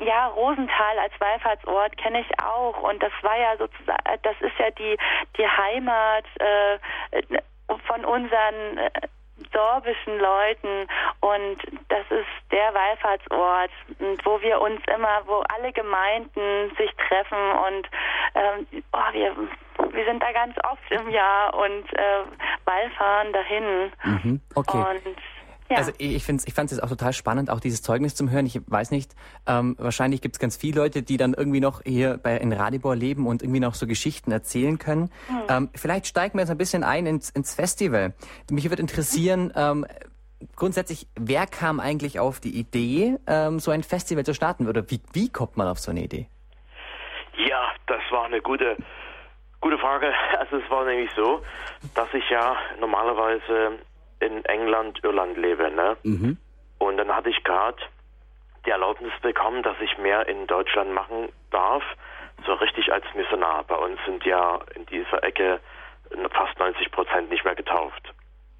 ja, 0.00 0.26
Rosenthal 0.28 0.98
als 0.98 1.12
Wallfahrtsort 1.18 1.96
kenne 1.96 2.20
ich 2.20 2.40
auch 2.40 2.82
und 2.82 3.02
das 3.02 3.12
war 3.22 3.38
ja 3.38 3.56
sozusagen, 3.56 4.02
das 4.22 4.36
ist 4.40 4.58
ja 4.58 4.70
die 4.70 4.96
die 5.36 5.46
Heimat 5.46 6.24
äh, 6.38 6.78
von 7.86 8.04
unseren 8.04 8.78
äh, 8.78 8.90
sorbischen 9.52 10.18
Leuten 10.18 10.88
und 11.20 11.58
das 11.88 12.04
ist 12.10 12.52
der 12.52 12.74
Wallfahrtsort, 12.74 13.70
wo 14.24 14.40
wir 14.40 14.60
uns 14.60 14.80
immer, 14.94 15.22
wo 15.26 15.42
alle 15.54 15.72
Gemeinden 15.72 16.74
sich 16.76 16.90
treffen 17.08 17.38
und 17.66 17.88
ähm, 18.34 18.82
oh, 18.92 19.12
wir, 19.12 19.36
wir 19.92 20.04
sind 20.04 20.22
da 20.22 20.32
ganz 20.32 20.56
oft 20.64 20.90
im 20.90 21.10
Jahr 21.10 21.54
und 21.54 21.92
äh, 21.94 22.24
wallfahren 22.64 23.32
dahin. 23.32 23.92
Mhm. 24.04 24.40
Okay. 24.54 24.78
Und 24.78 25.16
ja. 25.70 25.76
Also 25.76 25.92
ich 25.98 26.24
finde 26.24 26.42
ich 26.46 26.54
fand 26.54 26.72
es 26.72 26.80
auch 26.80 26.88
total 26.88 27.12
spannend, 27.12 27.50
auch 27.50 27.60
dieses 27.60 27.82
Zeugnis 27.82 28.14
zum 28.14 28.30
Hören. 28.30 28.46
Ich 28.46 28.60
weiß 28.66 28.90
nicht, 28.90 29.14
ähm, 29.46 29.76
wahrscheinlich 29.78 30.22
gibt 30.22 30.36
es 30.36 30.38
ganz 30.38 30.56
viele 30.56 30.80
Leute, 30.80 31.02
die 31.02 31.16
dann 31.16 31.34
irgendwie 31.34 31.60
noch 31.60 31.82
hier 31.84 32.18
bei, 32.22 32.36
in 32.38 32.52
Radibor 32.52 32.96
leben 32.96 33.26
und 33.26 33.42
irgendwie 33.42 33.60
noch 33.60 33.74
so 33.74 33.86
Geschichten 33.86 34.32
erzählen 34.32 34.78
können. 34.78 35.10
Mhm. 35.28 35.42
Ähm, 35.48 35.70
vielleicht 35.74 36.06
steigen 36.06 36.38
wir 36.38 36.40
jetzt 36.40 36.50
ein 36.50 36.58
bisschen 36.58 36.84
ein 36.84 37.06
ins, 37.06 37.30
ins 37.30 37.54
Festival. 37.54 38.14
Mich 38.50 38.68
würde 38.70 38.80
interessieren, 38.80 39.52
ähm, 39.56 39.86
grundsätzlich, 40.56 41.06
wer 41.16 41.46
kam 41.46 41.80
eigentlich 41.80 42.18
auf 42.18 42.40
die 42.40 42.58
Idee, 42.58 43.18
ähm, 43.26 43.58
so 43.58 43.70
ein 43.70 43.82
Festival 43.82 44.24
zu 44.24 44.34
starten? 44.34 44.68
Oder 44.68 44.90
wie, 44.90 45.00
wie 45.12 45.30
kommt 45.30 45.56
man 45.56 45.68
auf 45.68 45.78
so 45.78 45.90
eine 45.90 46.02
Idee? 46.02 46.28
Ja, 47.36 47.72
das 47.86 48.00
war 48.10 48.24
eine 48.24 48.40
gute, 48.40 48.76
gute 49.60 49.78
Frage. 49.78 50.12
Also 50.38 50.56
es 50.56 50.70
war 50.70 50.84
nämlich 50.84 51.10
so, 51.14 51.42
dass 51.94 52.08
ich 52.14 52.24
ja 52.30 52.56
normalerweise 52.80 53.78
in 54.20 54.44
England, 54.44 55.02
Irland 55.02 55.36
lebe. 55.36 55.70
Ne? 55.70 55.96
Mhm. 56.02 56.36
Und 56.78 56.96
dann 56.96 57.14
hatte 57.14 57.30
ich 57.30 57.42
gerade 57.44 57.78
die 58.66 58.70
Erlaubnis 58.70 59.12
bekommen, 59.22 59.62
dass 59.62 59.76
ich 59.80 59.96
mehr 59.98 60.28
in 60.28 60.46
Deutschland 60.46 60.92
machen 60.92 61.28
darf, 61.50 61.82
so 62.46 62.54
richtig 62.54 62.92
als 62.92 63.04
Missionar. 63.14 63.64
Bei 63.64 63.76
uns 63.76 63.98
sind 64.04 64.24
ja 64.24 64.60
in 64.74 64.86
dieser 64.86 65.22
Ecke 65.22 65.60
fast 66.32 66.58
90 66.58 66.90
Prozent 66.90 67.30
nicht 67.30 67.44
mehr 67.44 67.54
getauft. 67.54 68.12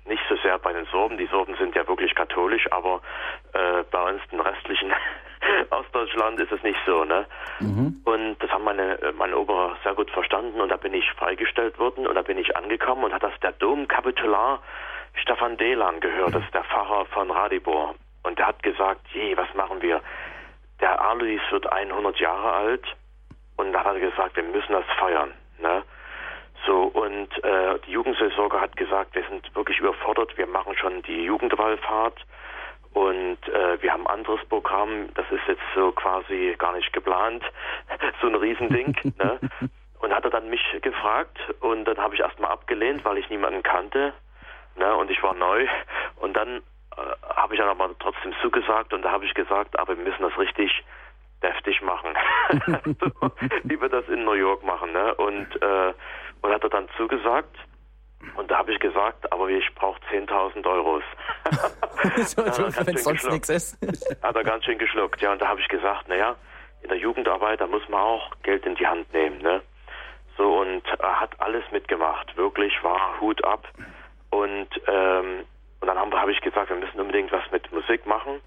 Nicht 0.06 0.22
so 0.28 0.36
sehr 0.36 0.58
bei 0.58 0.72
den 0.72 0.86
Sorben, 0.86 1.18
die 1.18 1.26
Sorben 1.26 1.54
sind 1.56 1.74
ja 1.74 1.86
wirklich 1.86 2.14
katholisch, 2.14 2.66
aber 2.72 3.02
äh, 3.52 3.82
bei 3.90 4.10
uns 4.10 4.22
den 4.30 4.40
restlichen 4.40 4.92
Ostdeutschland 5.70 6.40
ist 6.40 6.50
es 6.50 6.62
nicht 6.62 6.78
so. 6.86 7.04
Ne? 7.04 7.26
Mhm. 7.60 8.00
Und 8.04 8.36
das 8.38 8.50
haben 8.50 8.64
meine, 8.64 8.98
meine 9.16 9.36
Ober 9.36 9.76
sehr 9.84 9.94
gut 9.94 10.10
verstanden 10.10 10.60
und 10.60 10.70
da 10.70 10.76
bin 10.76 10.94
ich 10.94 11.10
freigestellt 11.12 11.78
worden 11.78 12.06
und 12.06 12.14
da 12.14 12.22
bin 12.22 12.38
ich 12.38 12.56
angekommen 12.56 13.04
und 13.04 13.12
hat 13.12 13.22
das 13.22 13.38
der 13.42 13.52
Domkapitular 13.52 14.62
Stefan 15.20 15.56
Dehlan 15.56 16.00
gehört, 16.00 16.34
das 16.34 16.44
ist 16.44 16.54
der 16.54 16.64
Pfarrer 16.64 17.06
von 17.06 17.30
Radibor. 17.30 17.94
Und 18.22 18.38
der 18.38 18.48
hat 18.48 18.62
gesagt, 18.62 19.00
je, 19.12 19.36
was 19.36 19.52
machen 19.54 19.80
wir? 19.82 20.00
Der 20.80 21.00
Alois 21.00 21.40
wird 21.50 21.70
100 21.70 22.18
Jahre 22.18 22.52
alt 22.52 22.96
und 23.56 23.72
da 23.72 23.84
hat 23.84 23.94
er 23.94 24.10
gesagt, 24.10 24.36
wir 24.36 24.42
müssen 24.44 24.72
das 24.72 24.84
feiern. 24.98 25.32
Ne? 25.58 25.82
So, 26.66 26.84
und 26.84 27.44
äh, 27.44 27.78
die 27.86 27.92
Jugendseelsorge 27.92 28.60
hat 28.60 28.76
gesagt, 28.76 29.14
wir 29.14 29.24
sind 29.28 29.54
wirklich 29.54 29.78
überfordert, 29.78 30.36
wir 30.36 30.46
machen 30.46 30.76
schon 30.76 31.02
die 31.02 31.24
Jugendwallfahrt 31.24 32.24
und 32.94 33.38
äh, 33.48 33.80
wir 33.80 33.92
haben 33.92 34.06
ein 34.06 34.18
anderes 34.18 34.44
Programm, 34.48 35.08
das 35.14 35.26
ist 35.30 35.46
jetzt 35.46 35.62
so 35.74 35.92
quasi 35.92 36.54
gar 36.58 36.74
nicht 36.74 36.92
geplant, 36.92 37.44
so 38.20 38.28
ein 38.28 38.34
Riesending. 38.34 38.96
ne? 39.18 39.38
Und 40.00 40.14
hat 40.14 40.24
er 40.24 40.30
dann 40.30 40.48
mich 40.48 40.62
gefragt 40.80 41.38
und 41.60 41.84
dann 41.84 41.98
habe 41.98 42.14
ich 42.14 42.20
erstmal 42.20 42.52
abgelehnt, 42.52 43.04
weil 43.04 43.18
ich 43.18 43.28
niemanden 43.30 43.64
kannte. 43.64 44.12
Ne? 44.78 44.94
Und 44.96 45.10
ich 45.10 45.22
war 45.22 45.34
neu. 45.34 45.66
Und 46.16 46.34
dann 46.34 46.58
äh, 46.96 47.00
habe 47.34 47.54
ich 47.54 47.60
dann 47.60 47.68
aber 47.68 47.90
trotzdem 47.98 48.34
zugesagt 48.42 48.92
und 48.92 49.02
da 49.02 49.10
habe 49.10 49.24
ich 49.24 49.34
gesagt, 49.34 49.78
aber 49.78 49.96
wir 49.96 50.04
müssen 50.04 50.22
das 50.22 50.36
richtig 50.38 50.84
deftig 51.42 51.82
machen. 51.82 52.14
so, 53.00 53.30
wie 53.64 53.80
wir 53.80 53.88
das 53.88 54.06
in 54.08 54.24
New 54.24 54.32
York 54.32 54.62
machen. 54.64 54.92
Ne? 54.92 55.14
Und, 55.14 55.62
äh, 55.62 55.92
und 56.42 56.52
hat 56.52 56.62
er 56.62 56.70
dann 56.70 56.88
zugesagt. 56.96 57.56
Und 58.36 58.50
da 58.50 58.58
habe 58.58 58.72
ich 58.72 58.80
gesagt, 58.80 59.32
aber 59.32 59.48
ich 59.48 59.72
brauche 59.74 60.00
10.000 60.10 60.66
Euros. 60.66 61.04
so, 62.26 62.44
wenn 62.44 62.96
es 62.96 63.04
sonst 63.04 63.30
nichts 63.30 63.48
ist. 63.48 63.78
hat 64.22 64.34
er 64.34 64.42
ganz 64.42 64.64
schön 64.64 64.78
geschluckt. 64.78 65.20
Ja, 65.20 65.32
und 65.32 65.40
da 65.40 65.48
habe 65.48 65.60
ich 65.60 65.68
gesagt, 65.68 66.08
naja, 66.08 66.34
in 66.82 66.88
der 66.88 66.98
Jugendarbeit, 66.98 67.60
da 67.60 67.66
muss 67.66 67.88
man 67.88 68.00
auch 68.00 68.30
Geld 68.42 68.66
in 68.66 68.74
die 68.74 68.86
Hand 68.86 69.12
nehmen. 69.12 69.40
Ne? 69.40 69.62
So, 70.36 70.60
und 70.60 70.82
er 70.98 71.20
hat 71.20 71.40
alles 71.40 71.64
mitgemacht. 71.70 72.36
Wirklich 72.36 72.72
war 72.82 73.20
Hut 73.20 73.44
ab. 73.44 73.68
Und, 74.30 74.68
ähm, 74.86 75.44
und 75.80 75.86
dann 75.86 75.98
habe 75.98 76.20
hab 76.20 76.28
ich 76.28 76.40
gesagt, 76.40 76.70
wir 76.70 76.76
müssen 76.76 77.00
unbedingt 77.00 77.32
was 77.32 77.50
mit 77.50 77.70
Musik 77.72 78.06
machen 78.06 78.40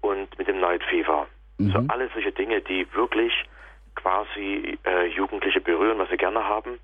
und 0.00 0.38
mit 0.38 0.48
dem 0.48 0.60
Night 0.60 0.82
Fever. 0.84 1.26
Mhm. 1.58 1.70
So 1.70 1.84
alle 1.88 2.08
solche 2.12 2.32
Dinge, 2.32 2.60
die 2.60 2.86
wirklich 2.94 3.32
quasi 3.94 4.78
äh, 4.86 5.06
Jugendliche 5.06 5.60
berühren, 5.60 5.98
was 5.98 6.08
sie 6.10 6.16
gerne 6.16 6.44
haben. 6.44 6.78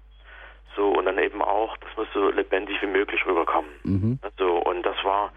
So, 0.75 0.91
und 0.91 1.07
dann 1.07 1.19
eben 1.19 1.41
auch, 1.41 1.77
das 1.79 1.97
muss 1.97 2.09
so 2.13 2.31
lebendig 2.31 2.81
wie 2.83 2.87
möglich 2.87 3.25
rüberkommen. 3.27 3.71
Mhm. 3.85 4.19
Also, 4.21 4.59
und 4.59 4.83
das 4.85 4.97
war, 5.05 5.33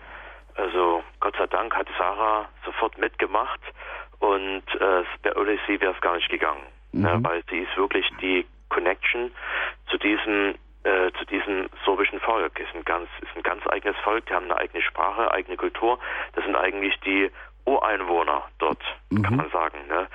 also 0.56 1.02
Gott 1.22 1.36
sei 1.38 1.48
Dank 1.48 1.74
hat 1.76 1.88
Sarah 1.98 2.50
sofort 2.66 2.98
mitgemacht 2.98 3.62
und 4.20 4.64
äh, 4.76 5.04
der 5.24 5.38
Odyssey 5.38 5.80
wäre 5.80 5.94
es 5.94 6.02
gar 6.02 6.16
nicht 6.16 6.30
gegangen. 6.30 6.64
Mhm. 6.92 7.02
Ne, 7.02 7.20
weil 7.22 7.44
sie 7.50 7.60
ist 7.60 7.78
wirklich 7.78 8.06
die 8.22 8.46
Connection 8.68 9.32
zu 9.90 9.98
diesem 9.98 10.56
äh, 10.84 11.12
zu 11.18 11.26
diesem 11.26 11.70
sorbischen 11.86 12.20
Volk. 12.20 12.60
Ist 12.60 12.74
ein 12.74 12.84
ganz, 12.84 13.10
ist 13.22 13.36
ein 13.36 13.44
Volk. 14.20 14.26
Die 14.28 14.34
haben 14.34 14.46
eine 14.46 14.58
eigene 14.58 14.82
Sprache, 14.84 15.32
eigene 15.32 15.58
Kultur. 15.58 16.00
Das 16.34 16.44
sind 16.44 16.56
eigentlich 16.56 17.00
die 17.02 17.32
Ureinwohner 17.66 18.44
dort, 18.60 18.82
mhm. 19.10 19.22
kann 19.24 19.36
man 19.36 19.50
sagen. 19.50 19.78
Ne? 19.88 20.08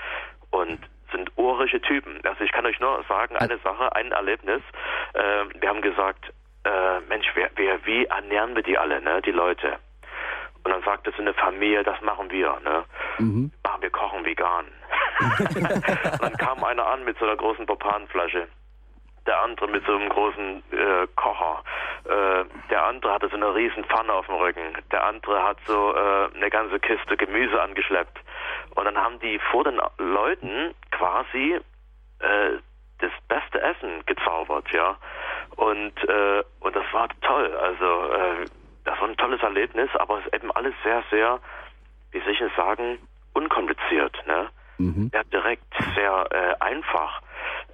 Und 0.50 0.80
sind 1.12 1.30
urische 1.36 1.80
Typen. 1.80 2.20
Also 2.24 2.42
ich 2.44 2.52
kann 2.52 2.66
euch 2.66 2.80
nur 2.80 3.02
sagen, 3.08 3.36
eine 3.36 3.58
Sache, 3.58 3.94
ein 3.94 4.12
Erlebnis. 4.12 4.62
Äh, 5.14 5.44
wir 5.60 5.68
haben 5.68 5.82
gesagt, 5.82 6.32
äh, 6.64 7.00
Mensch, 7.08 7.26
wer, 7.34 7.50
wer, 7.56 7.84
wie 7.86 8.04
ernähren 8.06 8.54
wir 8.56 8.62
die 8.62 8.78
alle, 8.78 9.00
ne, 9.00 9.22
die 9.22 9.30
Leute? 9.30 9.76
Und 10.64 10.72
dann 10.72 10.82
sagt 10.82 11.06
es 11.06 11.14
eine 11.18 11.34
Familie, 11.34 11.84
das 11.84 12.00
machen 12.00 12.30
wir, 12.30 12.58
ne? 12.64 12.84
Mhm. 13.18 13.52
Machen 13.62 13.82
wir 13.82 13.90
kochen 13.90 14.24
vegan. 14.24 14.64
dann 16.20 16.36
kam 16.38 16.64
einer 16.64 16.86
an 16.86 17.04
mit 17.04 17.18
so 17.18 17.26
einer 17.26 17.36
großen 17.36 17.66
Popanflasche 17.66 18.48
der 19.26 19.40
andere 19.42 19.68
mit 19.68 19.84
so 19.86 19.94
einem 19.94 20.08
großen 20.08 20.62
äh, 20.72 21.06
Kocher. 21.16 21.62
Äh, 22.04 22.44
der 22.70 22.84
andere 22.84 23.12
hatte 23.12 23.28
so 23.28 23.36
eine 23.36 23.54
riesen 23.54 23.84
Pfanne 23.84 24.12
auf 24.12 24.26
dem 24.26 24.36
Rücken. 24.36 24.76
Der 24.92 25.04
andere 25.04 25.42
hat 25.42 25.56
so 25.66 25.94
äh, 25.94 26.28
eine 26.34 26.50
ganze 26.50 26.78
Kiste 26.78 27.16
Gemüse 27.16 27.60
angeschleppt. 27.60 28.18
Und 28.74 28.84
dann 28.84 28.98
haben 28.98 29.18
die 29.20 29.38
vor 29.50 29.64
den 29.64 29.80
Leuten 29.98 30.74
quasi 30.90 31.60
äh, 32.20 32.58
das 32.98 33.12
beste 33.28 33.60
Essen 33.60 34.04
gezaubert, 34.06 34.70
ja. 34.72 34.96
Und 35.56 35.92
äh, 36.08 36.42
und 36.60 36.76
das 36.76 36.84
war 36.92 37.08
toll. 37.22 37.54
Also 37.56 38.12
äh, 38.12 38.44
das 38.84 39.00
war 39.00 39.08
ein 39.08 39.16
tolles 39.16 39.42
Erlebnis, 39.42 39.90
aber 39.94 40.18
es 40.18 40.26
ist 40.26 40.34
eben 40.34 40.50
alles 40.52 40.74
sehr, 40.82 41.02
sehr, 41.10 41.40
wie 42.12 42.20
soll 42.20 42.32
ich 42.32 42.40
es 42.40 42.54
sagen, 42.56 42.98
unkompliziert, 43.32 44.16
ne? 44.26 44.48
Mhm. 44.78 45.10
Ja, 45.12 45.22
direkt 45.24 45.72
sehr 45.94 46.26
äh, 46.30 46.54
einfach 46.62 47.22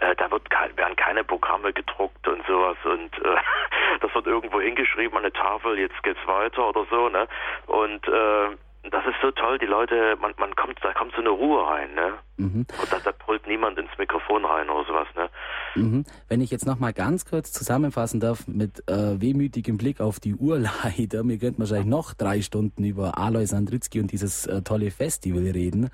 äh, 0.01 0.15
da 0.17 0.31
wird 0.31 0.43
werden 0.77 0.97
keine 0.97 1.25
Programme 1.25 1.73
gedruckt 1.73 2.27
und 2.27 2.45
sowas 2.47 2.77
und 2.85 3.15
äh, 3.25 3.37
das 4.01 4.15
wird 4.15 4.27
irgendwo 4.27 4.61
hingeschrieben 4.61 5.17
an 5.17 5.25
eine 5.25 5.33
Tafel, 5.33 5.79
jetzt 5.79 6.03
geht's 6.03 6.27
weiter 6.27 6.69
oder 6.69 6.87
so, 6.91 7.09
ne? 7.09 7.29
Und 7.67 8.07
äh, 8.09 8.57
das 8.83 9.05
ist 9.05 9.17
so 9.21 9.31
toll, 9.31 9.59
die 9.59 9.67
Leute, 9.67 10.17
man, 10.21 10.33
man 10.39 10.55
kommt, 10.57 10.79
da 10.83 10.93
kommt 10.95 11.13
so 11.13 11.21
eine 11.21 11.29
Ruhe 11.29 11.67
rein, 11.67 11.95
ne? 11.95 12.15
Mhm. 12.39 12.67
Und 12.81 12.93
da, 12.93 12.99
da 12.99 13.13
brüllt 13.13 13.47
niemand 13.47 13.79
ins 13.79 13.91
Mikrofon 13.99 14.45
rein 14.45 14.71
oder 14.71 14.87
sowas, 14.87 15.07
ne? 15.15 15.29
Mhm. 15.75 16.05
Wenn 16.29 16.41
ich 16.41 16.51
jetzt 16.51 16.67
nochmal 16.67 16.95
ganz 16.95 17.27
kurz 17.27 17.53
zusammenfassen 17.53 18.21
darf, 18.21 18.49
mit 18.49 18.89
äh, 18.89 19.21
wehmütigem 19.21 19.77
Blick 19.77 20.01
auf 20.01 20.19
die 20.19 20.35
Uhr 20.35 20.59
leider, 20.85 21.25
wir 21.25 21.39
könnten 21.39 21.61
wahrscheinlich 21.61 21.87
noch 21.89 22.15
drei 22.15 22.41
Stunden 22.41 22.83
über 22.85 23.19
Alois 23.19 23.53
Andritzky 23.55 24.01
und 24.01 24.13
dieses 24.13 24.47
äh, 24.47 24.63
tolle 24.63 24.91
Festival 24.91 25.43
reden. 25.43 25.91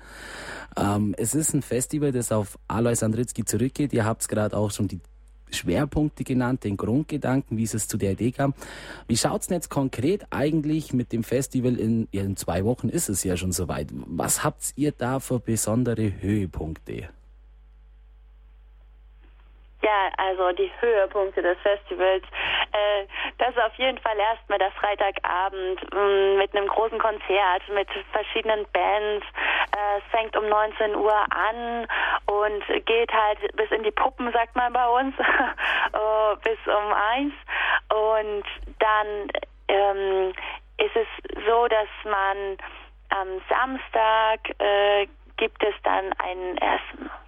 Ähm, 0.77 1.13
es 1.17 1.35
ist 1.35 1.53
ein 1.53 1.63
Festival, 1.63 2.13
das 2.13 2.31
auf 2.31 2.57
Alois 2.69 3.03
Andritzky 3.03 3.43
zurückgeht. 3.43 3.91
Ihr 3.91 4.05
habt 4.05 4.27
gerade 4.29 4.55
auch 4.55 4.71
schon 4.71 4.87
die 4.87 5.01
Schwerpunkte 5.51 6.23
genannt, 6.23 6.63
den 6.63 6.77
Grundgedanken, 6.77 7.57
wie 7.57 7.63
es 7.63 7.87
zu 7.87 7.97
der 7.97 8.11
Idee 8.11 8.31
kam. 8.31 8.53
Wie 9.07 9.17
schaut's 9.17 9.47
denn 9.47 9.55
jetzt 9.55 9.69
konkret 9.69 10.25
eigentlich 10.29 10.93
mit 10.93 11.11
dem 11.11 11.23
Festival 11.23 11.75
in, 11.75 12.07
in 12.11 12.35
zwei 12.35 12.65
Wochen 12.65 12.89
ist 12.89 13.09
es 13.09 13.23
ja 13.23 13.37
schon 13.37 13.51
soweit. 13.51 13.87
Was 13.91 14.43
habt 14.43 14.73
ihr 14.75 14.91
da 14.91 15.19
für 15.19 15.39
besondere 15.39 16.11
Höhepunkte? 16.21 17.09
Ja, 19.83 20.09
also 20.17 20.51
die 20.53 20.71
Höhepunkte 20.81 21.41
des 21.41 21.57
Festivals. 21.59 22.23
Äh, 22.73 23.05
das 23.37 23.49
ist 23.49 23.61
auf 23.61 23.75
jeden 23.75 23.97
Fall 23.99 24.17
erstmal 24.17 24.57
der 24.57 24.71
Freitagabend 24.71 25.79
mh, 25.93 26.01
mm, 26.01 26.37
mit 26.37 26.55
einem 26.55 26.67
großen 26.67 26.97
Konzert 26.97 27.61
mit 27.73 27.87
verschiedenen 28.11 28.65
Bands. 28.73 29.25
Äh, 29.71 29.99
es 29.99 30.03
fängt 30.11 30.35
um 30.35 30.49
19 30.49 30.95
Uhr 30.95 31.13
an 31.13 31.87
und 32.43 32.85
geht 32.85 33.11
halt 33.11 33.39
bis 33.55 33.69
in 33.71 33.83
die 33.83 33.91
Puppen, 33.91 34.31
sagt 34.31 34.55
man 34.55 34.73
bei 34.73 34.87
uns, 34.87 35.15
uh, 35.19 36.35
bis 36.43 36.57
um 36.65 36.93
eins. 36.93 37.33
Und 37.93 38.45
dann 38.79 39.27
ähm, 39.67 40.33
ist 40.77 40.95
es 40.95 41.07
so, 41.47 41.67
dass 41.67 41.89
man 42.03 42.57
am 43.09 43.41
Samstag 43.49 44.49
äh, 44.59 45.07
gibt 45.37 45.63
es 45.63 45.73
dann 45.83 46.13
ein, 46.19 46.57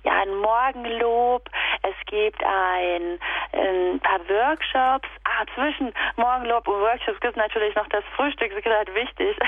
ja, 0.04 0.22
ein 0.22 0.36
Morgenlob, 0.36 1.50
es 1.84 1.96
gibt 2.08 2.44
ein, 2.44 3.20
ein 3.54 4.00
paar 4.00 4.20
Workshops. 4.28 5.08
Ah, 5.24 5.46
zwischen 5.56 5.94
Morgenlob 6.18 6.68
und 6.68 6.82
Workshops 6.82 7.20
gibt 7.20 7.34
es 7.34 7.38
natürlich 7.38 7.76
noch 7.76 7.88
das 7.88 8.04
Frühstück, 8.16 8.50
das 8.50 8.58
ist 8.60 8.66
gerade 8.66 8.94
wichtig. 8.94 9.38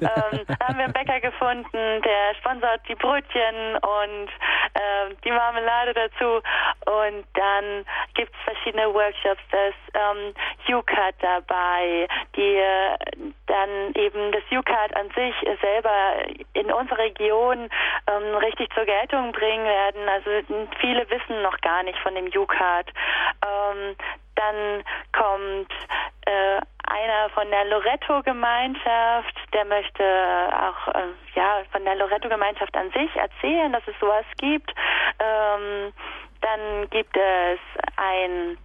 ähm, 0.00 0.40
da 0.46 0.68
haben 0.68 0.78
wir 0.78 0.84
einen 0.84 0.92
Bäcker 0.92 1.20
gefunden, 1.20 2.02
der 2.02 2.34
sponsert 2.40 2.80
die 2.88 2.94
Brötchen 2.94 3.76
und 3.76 4.28
äh, 4.74 5.14
die 5.24 5.30
Marmelade 5.30 5.94
dazu. 5.94 6.42
Und 6.86 7.24
dann 7.34 7.84
gibt 8.14 8.34
es 8.34 8.40
verschiedene 8.44 8.92
Workshops, 8.92 9.42
das 9.50 9.74
ähm, 9.94 10.34
UCAT 10.68 11.14
dabei, 11.20 12.08
die 12.36 12.56
äh, 12.56 12.96
dann 13.46 13.94
eben 13.94 14.32
das 14.32 14.42
UCAT 14.50 14.96
an 14.96 15.08
sich 15.10 15.34
selber 15.60 15.92
in 16.54 16.70
unserer 16.72 16.98
Region 16.98 17.68
ähm, 18.06 18.34
richtig 18.36 18.72
zur 18.74 18.84
Geltung 18.84 19.32
bringen 19.32 19.64
werden. 19.64 20.08
Also 20.08 20.30
viele 20.80 21.08
wissen 21.10 21.42
noch 21.42 21.58
gar 21.60 21.82
nicht 21.82 21.98
von 21.98 22.14
dem 22.14 22.26
UCAT. 22.26 22.88
Ähm, 23.44 23.96
dann 24.34 24.84
kommt 25.12 25.72
äh, 26.26 26.60
einer 26.84 27.30
von 27.30 27.50
der 27.50 27.64
Loretto-Gemeinschaft, 27.66 29.34
der 29.52 29.64
möchte 29.64 30.04
auch 30.04 30.88
äh, 30.94 31.12
ja 31.34 31.62
von 31.70 31.84
der 31.84 31.96
Loretto-Gemeinschaft 31.96 32.76
an 32.76 32.90
sich 32.90 33.14
erzählen, 33.16 33.72
dass 33.72 33.86
es 33.86 33.98
sowas 34.00 34.24
gibt. 34.38 34.72
Ähm, 35.18 35.92
dann 36.40 36.90
gibt 36.90 37.16
es 37.16 37.60
ein 37.96 38.58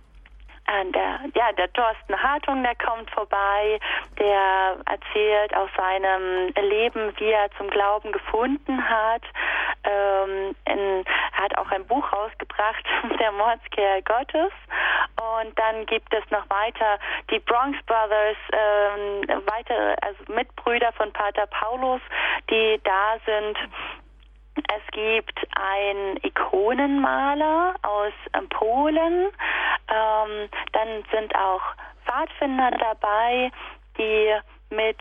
der, 0.94 1.20
ja, 1.34 1.52
der 1.54 1.72
Thorsten 1.74 2.22
Hartung, 2.22 2.64
der 2.64 2.76
kommt 2.76 3.10
vorbei, 3.12 3.80
der 4.20 4.78
erzählt 4.86 5.56
aus 5.56 5.70
seinem 5.78 6.54
Leben, 6.70 7.14
wie 7.18 7.32
er 7.32 7.50
zum 7.58 7.70
Glauben 7.70 8.12
gefunden 8.12 8.90
hat. 8.90 9.24
Ähm, 9.84 10.56
in, 10.66 11.06
hat 11.32 11.58
auch 11.58 11.72
ein 11.72 11.86
Buch 11.86 12.12
rausgebracht, 12.12 12.84
der 13.20 13.32
Mordskerl 13.32 14.02
Gottes. 14.04 14.52
Und 15.40 15.58
dann 15.58 15.86
gibt 15.86 16.14
es 16.14 16.30
noch 16.32 16.50
weiter 16.50 17.00
die 17.32 17.40
Bronx 17.40 17.78
Brothers, 17.86 18.38
ähm, 18.52 19.44
weitere, 19.46 19.96
also 20.02 20.34
Mitbrüder 20.34 20.92
von 20.94 21.12
Pater 21.14 21.48
Paulus, 21.48 22.02
die 22.50 22.80
da 22.84 23.18
sind 23.26 23.58
es 24.76 24.92
gibt 24.92 25.40
einen 25.56 26.18
Ikonenmaler 26.24 27.76
aus 27.84 28.14
ähm, 28.34 28.50
Polen. 28.50 29.28
Ähm, 29.90 30.50
dann 30.74 31.04
sind 31.12 31.36
auch 31.36 31.62
Pfadfinder 32.06 32.72
dabei, 32.72 33.52
die 33.98 34.34
mit 34.70 34.98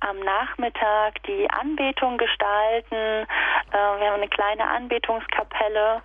am 0.00 0.18
Nachmittag 0.20 1.22
die 1.24 1.48
Anbetung 1.50 2.18
gestalten. 2.18 2.94
Äh, 2.94 3.72
wir 3.72 4.06
haben 4.06 4.22
eine 4.22 4.28
kleine 4.28 4.68
Anbetungskapelle, 4.68 6.02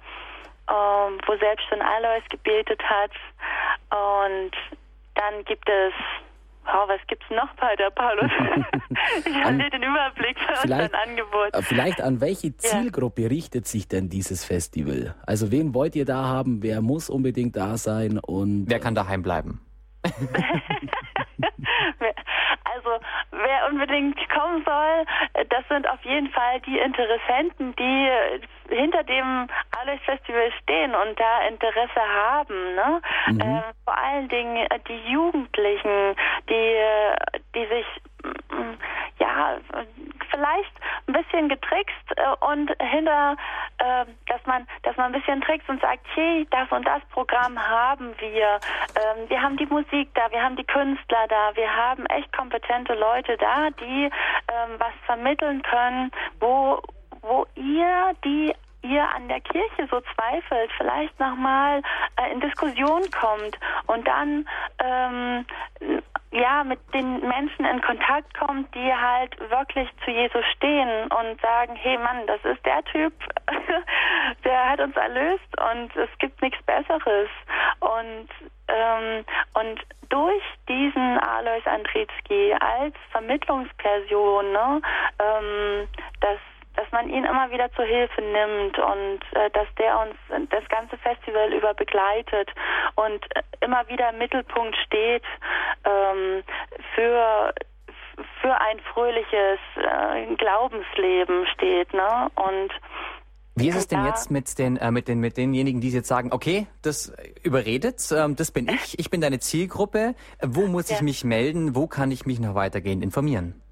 äh, 0.68 0.72
wo 0.72 1.38
selbst 1.38 1.68
schon 1.70 1.82
Alois 1.82 2.24
gebetet 2.30 2.82
hat. 2.84 3.12
Und 3.92 4.52
dann 5.16 5.46
gibt 5.46 5.70
es 5.70 5.94
Oh, 6.66 6.88
was 6.88 7.00
gibt's 7.08 7.26
noch 7.30 7.54
bei 7.56 7.76
der 7.76 7.90
Paulus? 7.92 8.32
ich 9.26 9.44
habe 9.44 9.70
den 9.70 9.84
Überblick 9.84 10.40
für 10.40 10.56
vielleicht, 10.62 10.94
unseren 10.94 11.10
Angebot. 11.10 11.54
Äh, 11.54 11.62
vielleicht 11.62 12.02
an 12.02 12.22
welche 12.22 12.56
Zielgruppe 12.56 13.24
ja. 13.24 13.28
richtet 13.28 13.68
sich 13.68 13.88
denn 13.88 14.10
dieses 14.10 14.46
Festival? 14.46 15.16
Also 15.26 15.52
wen 15.52 15.74
wollt 15.74 15.96
ihr 15.96 16.06
da 16.06 16.24
haben? 16.26 16.64
Wer 16.64 16.82
muss 16.82 17.10
unbedingt 17.10 17.56
da 17.56 17.78
sein? 17.78 18.18
Und 18.18 18.70
wer 18.70 18.80
kann 18.80 18.96
daheim 18.96 19.24
bleiben? 19.24 19.60
also 22.94 23.06
wer 23.32 23.70
unbedingt 23.70 24.18
kommen 24.30 24.64
soll, 24.66 25.46
das 25.50 25.68
sind 25.70 25.90
auf 25.90 26.04
jeden 26.04 26.30
Fall 26.30 26.60
die 26.62 26.78
Interessenten, 26.80 27.76
die 27.76 28.10
hinter 28.70 29.04
dem 29.04 29.48
Alois 29.80 30.00
Festival 30.06 30.52
stehen 30.62 30.94
und 30.96 31.20
da 31.20 31.48
Interesse 31.48 32.02
haben. 32.02 32.76
Ne? 32.76 33.02
Mhm. 33.28 33.40
Äh, 33.40 33.62
vor 33.84 33.98
allen 33.98 34.28
Dingen 34.30 34.68
die 34.88 35.12
Jugendlichen, 35.12 36.16
die, 36.50 36.76
die 37.56 37.66
sich 37.66 37.86
mm, 38.24 38.74
ja, 39.20 39.58
vielleicht 40.34 40.74
ein 41.08 41.14
bisschen 41.14 41.50
getrickst 41.50 42.18
äh, 42.18 42.46
und 42.46 42.72
hinter, 42.82 43.36
äh, 43.78 44.06
dass 44.28 44.46
man, 44.46 44.68
dass 44.84 44.98
man 44.98 45.14
ein 45.14 45.20
bisschen 45.20 45.42
trickst 45.42 45.70
und 45.70 45.82
sagt, 45.82 46.06
hey, 46.16 46.48
das 46.52 46.72
und 46.72 46.86
das 46.86 47.02
Programm 47.12 47.58
haben 47.58 48.14
wir. 48.20 48.60
Ähm, 48.96 49.30
wir 49.30 49.42
haben 49.42 49.58
die 49.58 49.66
Musik 49.66 50.10
da, 50.16 50.32
wir 50.32 50.42
haben 50.42 50.56
die 50.56 50.66
Künstler 50.66 51.28
da, 51.30 51.56
wir 51.56 51.76
haben 51.76 52.06
echt 52.08 52.36
kompetente 52.36 52.94
Leute 52.94 53.38
da, 53.38 53.70
die 53.72 54.06
ähm, 54.06 54.80
was 54.80 54.94
vermitteln 55.06 55.62
können, 55.64 56.12
wo 56.40 56.82
wo 57.22 57.46
ihr 57.56 58.14
die 58.26 58.54
ihr 58.84 59.04
an 59.16 59.30
der 59.30 59.40
Kirche 59.40 59.88
so 59.90 60.02
zweifelt, 60.14 60.70
vielleicht 60.78 61.18
nochmal 61.20 61.82
äh, 62.18 62.34
in 62.34 62.42
Diskussion 62.42 63.02
kommt 63.12 63.58
und 63.88 64.06
dann 64.06 64.46
ähm, 64.80 65.46
ja 66.34 66.64
mit 66.64 66.80
den 66.94 67.20
Menschen 67.28 67.66
in 67.66 67.82
Kontakt 67.82 68.34
kommt, 68.38 68.74
die 68.76 68.94
halt 68.94 69.40
wirklich 69.50 69.90
zu 70.04 70.12
Jesus 70.12 70.44
stehen 70.56 71.04
und 71.04 71.40
sagen, 71.42 71.76
hey 71.76 71.98
Mann, 71.98 72.26
das 72.28 72.44
ist 72.44 72.66
der 72.66 72.84
Typ, 72.86 73.14
der 74.44 74.70
hat 74.70 74.80
uns 74.80 74.96
erlöst 74.96 75.62
und 75.72 75.96
es 75.96 76.10
gibt 76.20 76.42
nichts 76.42 76.62
Besseres. 76.64 77.30
Und 77.80 78.30
ähm, 78.68 79.26
und 79.54 79.80
durch 80.10 80.44
diesen 80.70 81.20
Alois 81.20 81.66
Andritzky 81.66 82.54
als 82.54 82.96
Vermittlungsperson, 83.12 84.52
ne, 84.52 84.82
ähm, 85.20 85.88
das 86.22 86.40
dass 86.76 86.92
man 86.92 87.10
ihn 87.10 87.26
immer 87.26 87.52
wieder 87.52 87.72
zur 87.74 87.86
Hilfe 87.86 88.22
nimmt 88.22 88.78
und 88.78 89.20
äh, 89.34 89.50
dass 89.52 89.68
der 89.78 90.00
uns 90.00 90.50
das 90.50 90.68
ganze 90.70 90.98
Festival 90.98 91.54
über 91.54 91.74
begleitet 91.74 92.50
und 92.96 93.24
äh, 93.36 93.42
immer 93.62 93.88
wieder 93.90 94.10
im 94.10 94.18
Mittelpunkt 94.18 94.76
steht 94.86 95.24
ähm, 95.86 96.44
für 96.96 97.54
für 98.42 98.60
ein 98.62 98.80
fröhliches 98.94 99.60
äh, 99.76 100.36
Glaubensleben 100.36 101.48
steht, 101.54 101.94
ne? 101.94 102.30
Und 102.36 102.72
wie 103.56 103.70
ist 103.70 103.76
es 103.76 103.88
denn 103.88 104.04
jetzt 104.06 104.32
mit 104.32 104.58
den, 104.58 104.78
äh, 104.78 104.92
mit 104.92 105.08
den, 105.08 105.20
mit 105.20 105.38
denjenigen, 105.38 105.80
die 105.80 105.92
jetzt 105.92 106.08
sagen, 106.08 106.32
okay, 106.32 106.66
das 106.82 107.14
überredet, 107.44 108.02
ähm, 108.12 108.36
das 108.36 108.52
bin 108.52 108.68
ich, 108.68 108.98
ich 108.98 109.10
bin 109.12 109.22
deine 109.22 109.40
Zielgruppe, 109.40 110.16
wo 110.42 110.66
muss 110.66 110.90
ja. 110.90 110.96
ich 110.96 111.02
mich 111.04 111.24
melden, 111.24 111.76
wo 111.76 111.88
kann 111.88 112.10
ich 112.12 112.26
mich 112.26 112.40
noch 112.40 112.56
weitergehend 112.56 113.04
informieren? 113.04 113.63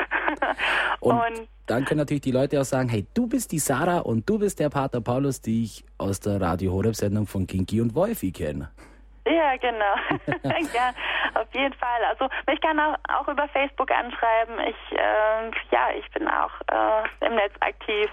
und, 1.01 1.15
und, 1.15 1.49
dann 1.67 1.85
können 1.85 1.99
natürlich 1.99 2.23
die 2.23 2.33
Leute 2.33 2.61
auch 2.61 2.65
sagen, 2.65 2.89
hey, 2.89 3.07
du 3.15 3.29
bist 3.29 3.53
die 3.53 3.61
Sarah 3.61 3.99
und 3.99 4.29
du 4.29 4.39
bist 4.39 4.59
der 4.59 4.71
Pater 4.71 5.01
Paulus, 5.01 5.41
die 5.41 5.65
ich 5.65 5.85
aus 5.99 6.19
der 6.21 6.41
Radio 6.41 6.73
Horeb 6.73 6.97
Sendung 6.97 7.27
von 7.27 7.47
Kinky 7.47 7.81
und 7.81 7.95
Wolfi 7.95 8.33
kenne. 8.33 8.71
Ja, 9.27 9.57
genau. 9.57 9.95
ja, 10.75 10.93
auf 11.35 11.53
jeden 11.53 11.75
Fall. 11.75 12.05
Also 12.09 12.29
mich 12.47 12.61
kann 12.61 12.79
auch, 12.81 12.97
auch 13.09 13.29
über 13.29 13.47
Facebook 13.49 13.91
anschreiben. 13.91 14.59
Ich, 14.61 14.99
äh, 14.99 15.51
ja, 15.71 15.89
ich 15.99 16.11
bin 16.13 16.27
auch 16.29 16.51
äh, 16.69 17.27
im 17.27 17.35
Netz 17.35 17.53
aktiv. 17.61 18.11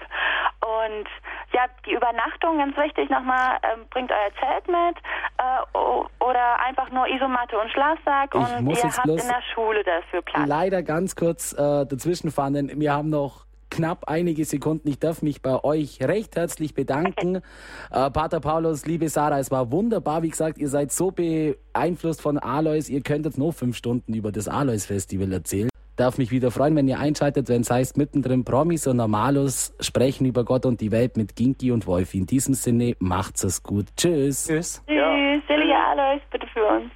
Und 0.60 1.08
ja, 1.52 1.66
die 1.86 1.92
Übernachtung, 1.92 2.58
ganz 2.58 2.76
wichtig 2.76 3.08
nochmal, 3.10 3.56
äh, 3.62 3.76
bringt 3.90 4.10
euer 4.10 4.30
Zelt 4.38 4.68
mit 4.68 4.96
äh, 5.38 6.24
oder 6.24 6.60
einfach 6.60 6.90
nur 6.90 7.06
Isomatte 7.08 7.58
und 7.58 7.70
Schlafsack 7.70 8.34
ich 8.34 8.40
und 8.40 8.68
ihr 8.68 8.82
habt 8.82 9.06
in 9.06 9.16
der 9.16 9.42
Schule 9.54 9.82
dafür 9.84 10.22
Platz. 10.22 10.46
Leider 10.46 10.82
ganz 10.82 11.16
kurz 11.16 11.52
äh, 11.52 11.56
dazwischen 11.86 12.30
fahren, 12.30 12.52
denn 12.52 12.80
wir 12.80 12.92
haben 12.92 13.08
noch 13.08 13.47
knapp 13.70 14.04
einige 14.08 14.44
Sekunden. 14.44 14.88
Ich 14.88 14.98
darf 14.98 15.22
mich 15.22 15.42
bei 15.42 15.62
euch 15.64 16.00
recht 16.02 16.36
herzlich 16.36 16.74
bedanken. 16.74 17.40
Äh, 17.90 18.10
Pater 18.10 18.40
Paulus, 18.40 18.86
liebe 18.86 19.08
Sarah, 19.08 19.38
es 19.38 19.50
war 19.50 19.72
wunderbar. 19.72 20.22
Wie 20.22 20.28
gesagt, 20.28 20.58
ihr 20.58 20.68
seid 20.68 20.92
so 20.92 21.10
beeinflusst 21.10 22.20
von 22.20 22.38
Alois. 22.38 22.88
Ihr 22.88 23.00
könntet 23.00 23.38
noch 23.38 23.52
fünf 23.52 23.76
Stunden 23.76 24.12
über 24.14 24.30
das 24.30 24.46
Alois 24.46 24.80
Festival 24.86 25.32
erzählen. 25.32 25.70
Darf 25.96 26.18
mich 26.18 26.30
wieder 26.30 26.50
freuen, 26.50 26.76
wenn 26.76 26.86
ihr 26.86 26.98
einschaltet, 26.98 27.48
wenn 27.48 27.62
es 27.62 27.70
heißt, 27.70 27.96
mittendrin 27.96 28.44
Promis 28.44 28.86
und 28.86 28.98
Normalos 28.98 29.74
sprechen 29.80 30.26
über 30.26 30.44
Gott 30.44 30.66
und 30.66 30.80
die 30.80 30.92
Welt 30.92 31.16
mit 31.16 31.34
Ginki 31.34 31.72
und 31.72 31.86
Wolfi. 31.86 32.18
In 32.18 32.26
diesem 32.26 32.54
Sinne, 32.54 32.94
macht's 32.98 33.42
es 33.42 33.62
gut. 33.62 33.86
Tschüss. 33.96 34.46
Tschüss. 34.46 34.82
Tschüss. 34.86 35.42
Selige 35.48 35.74
Alois, 35.74 36.20
bitte 36.30 36.46
für 36.52 36.64
uns. 36.64 36.92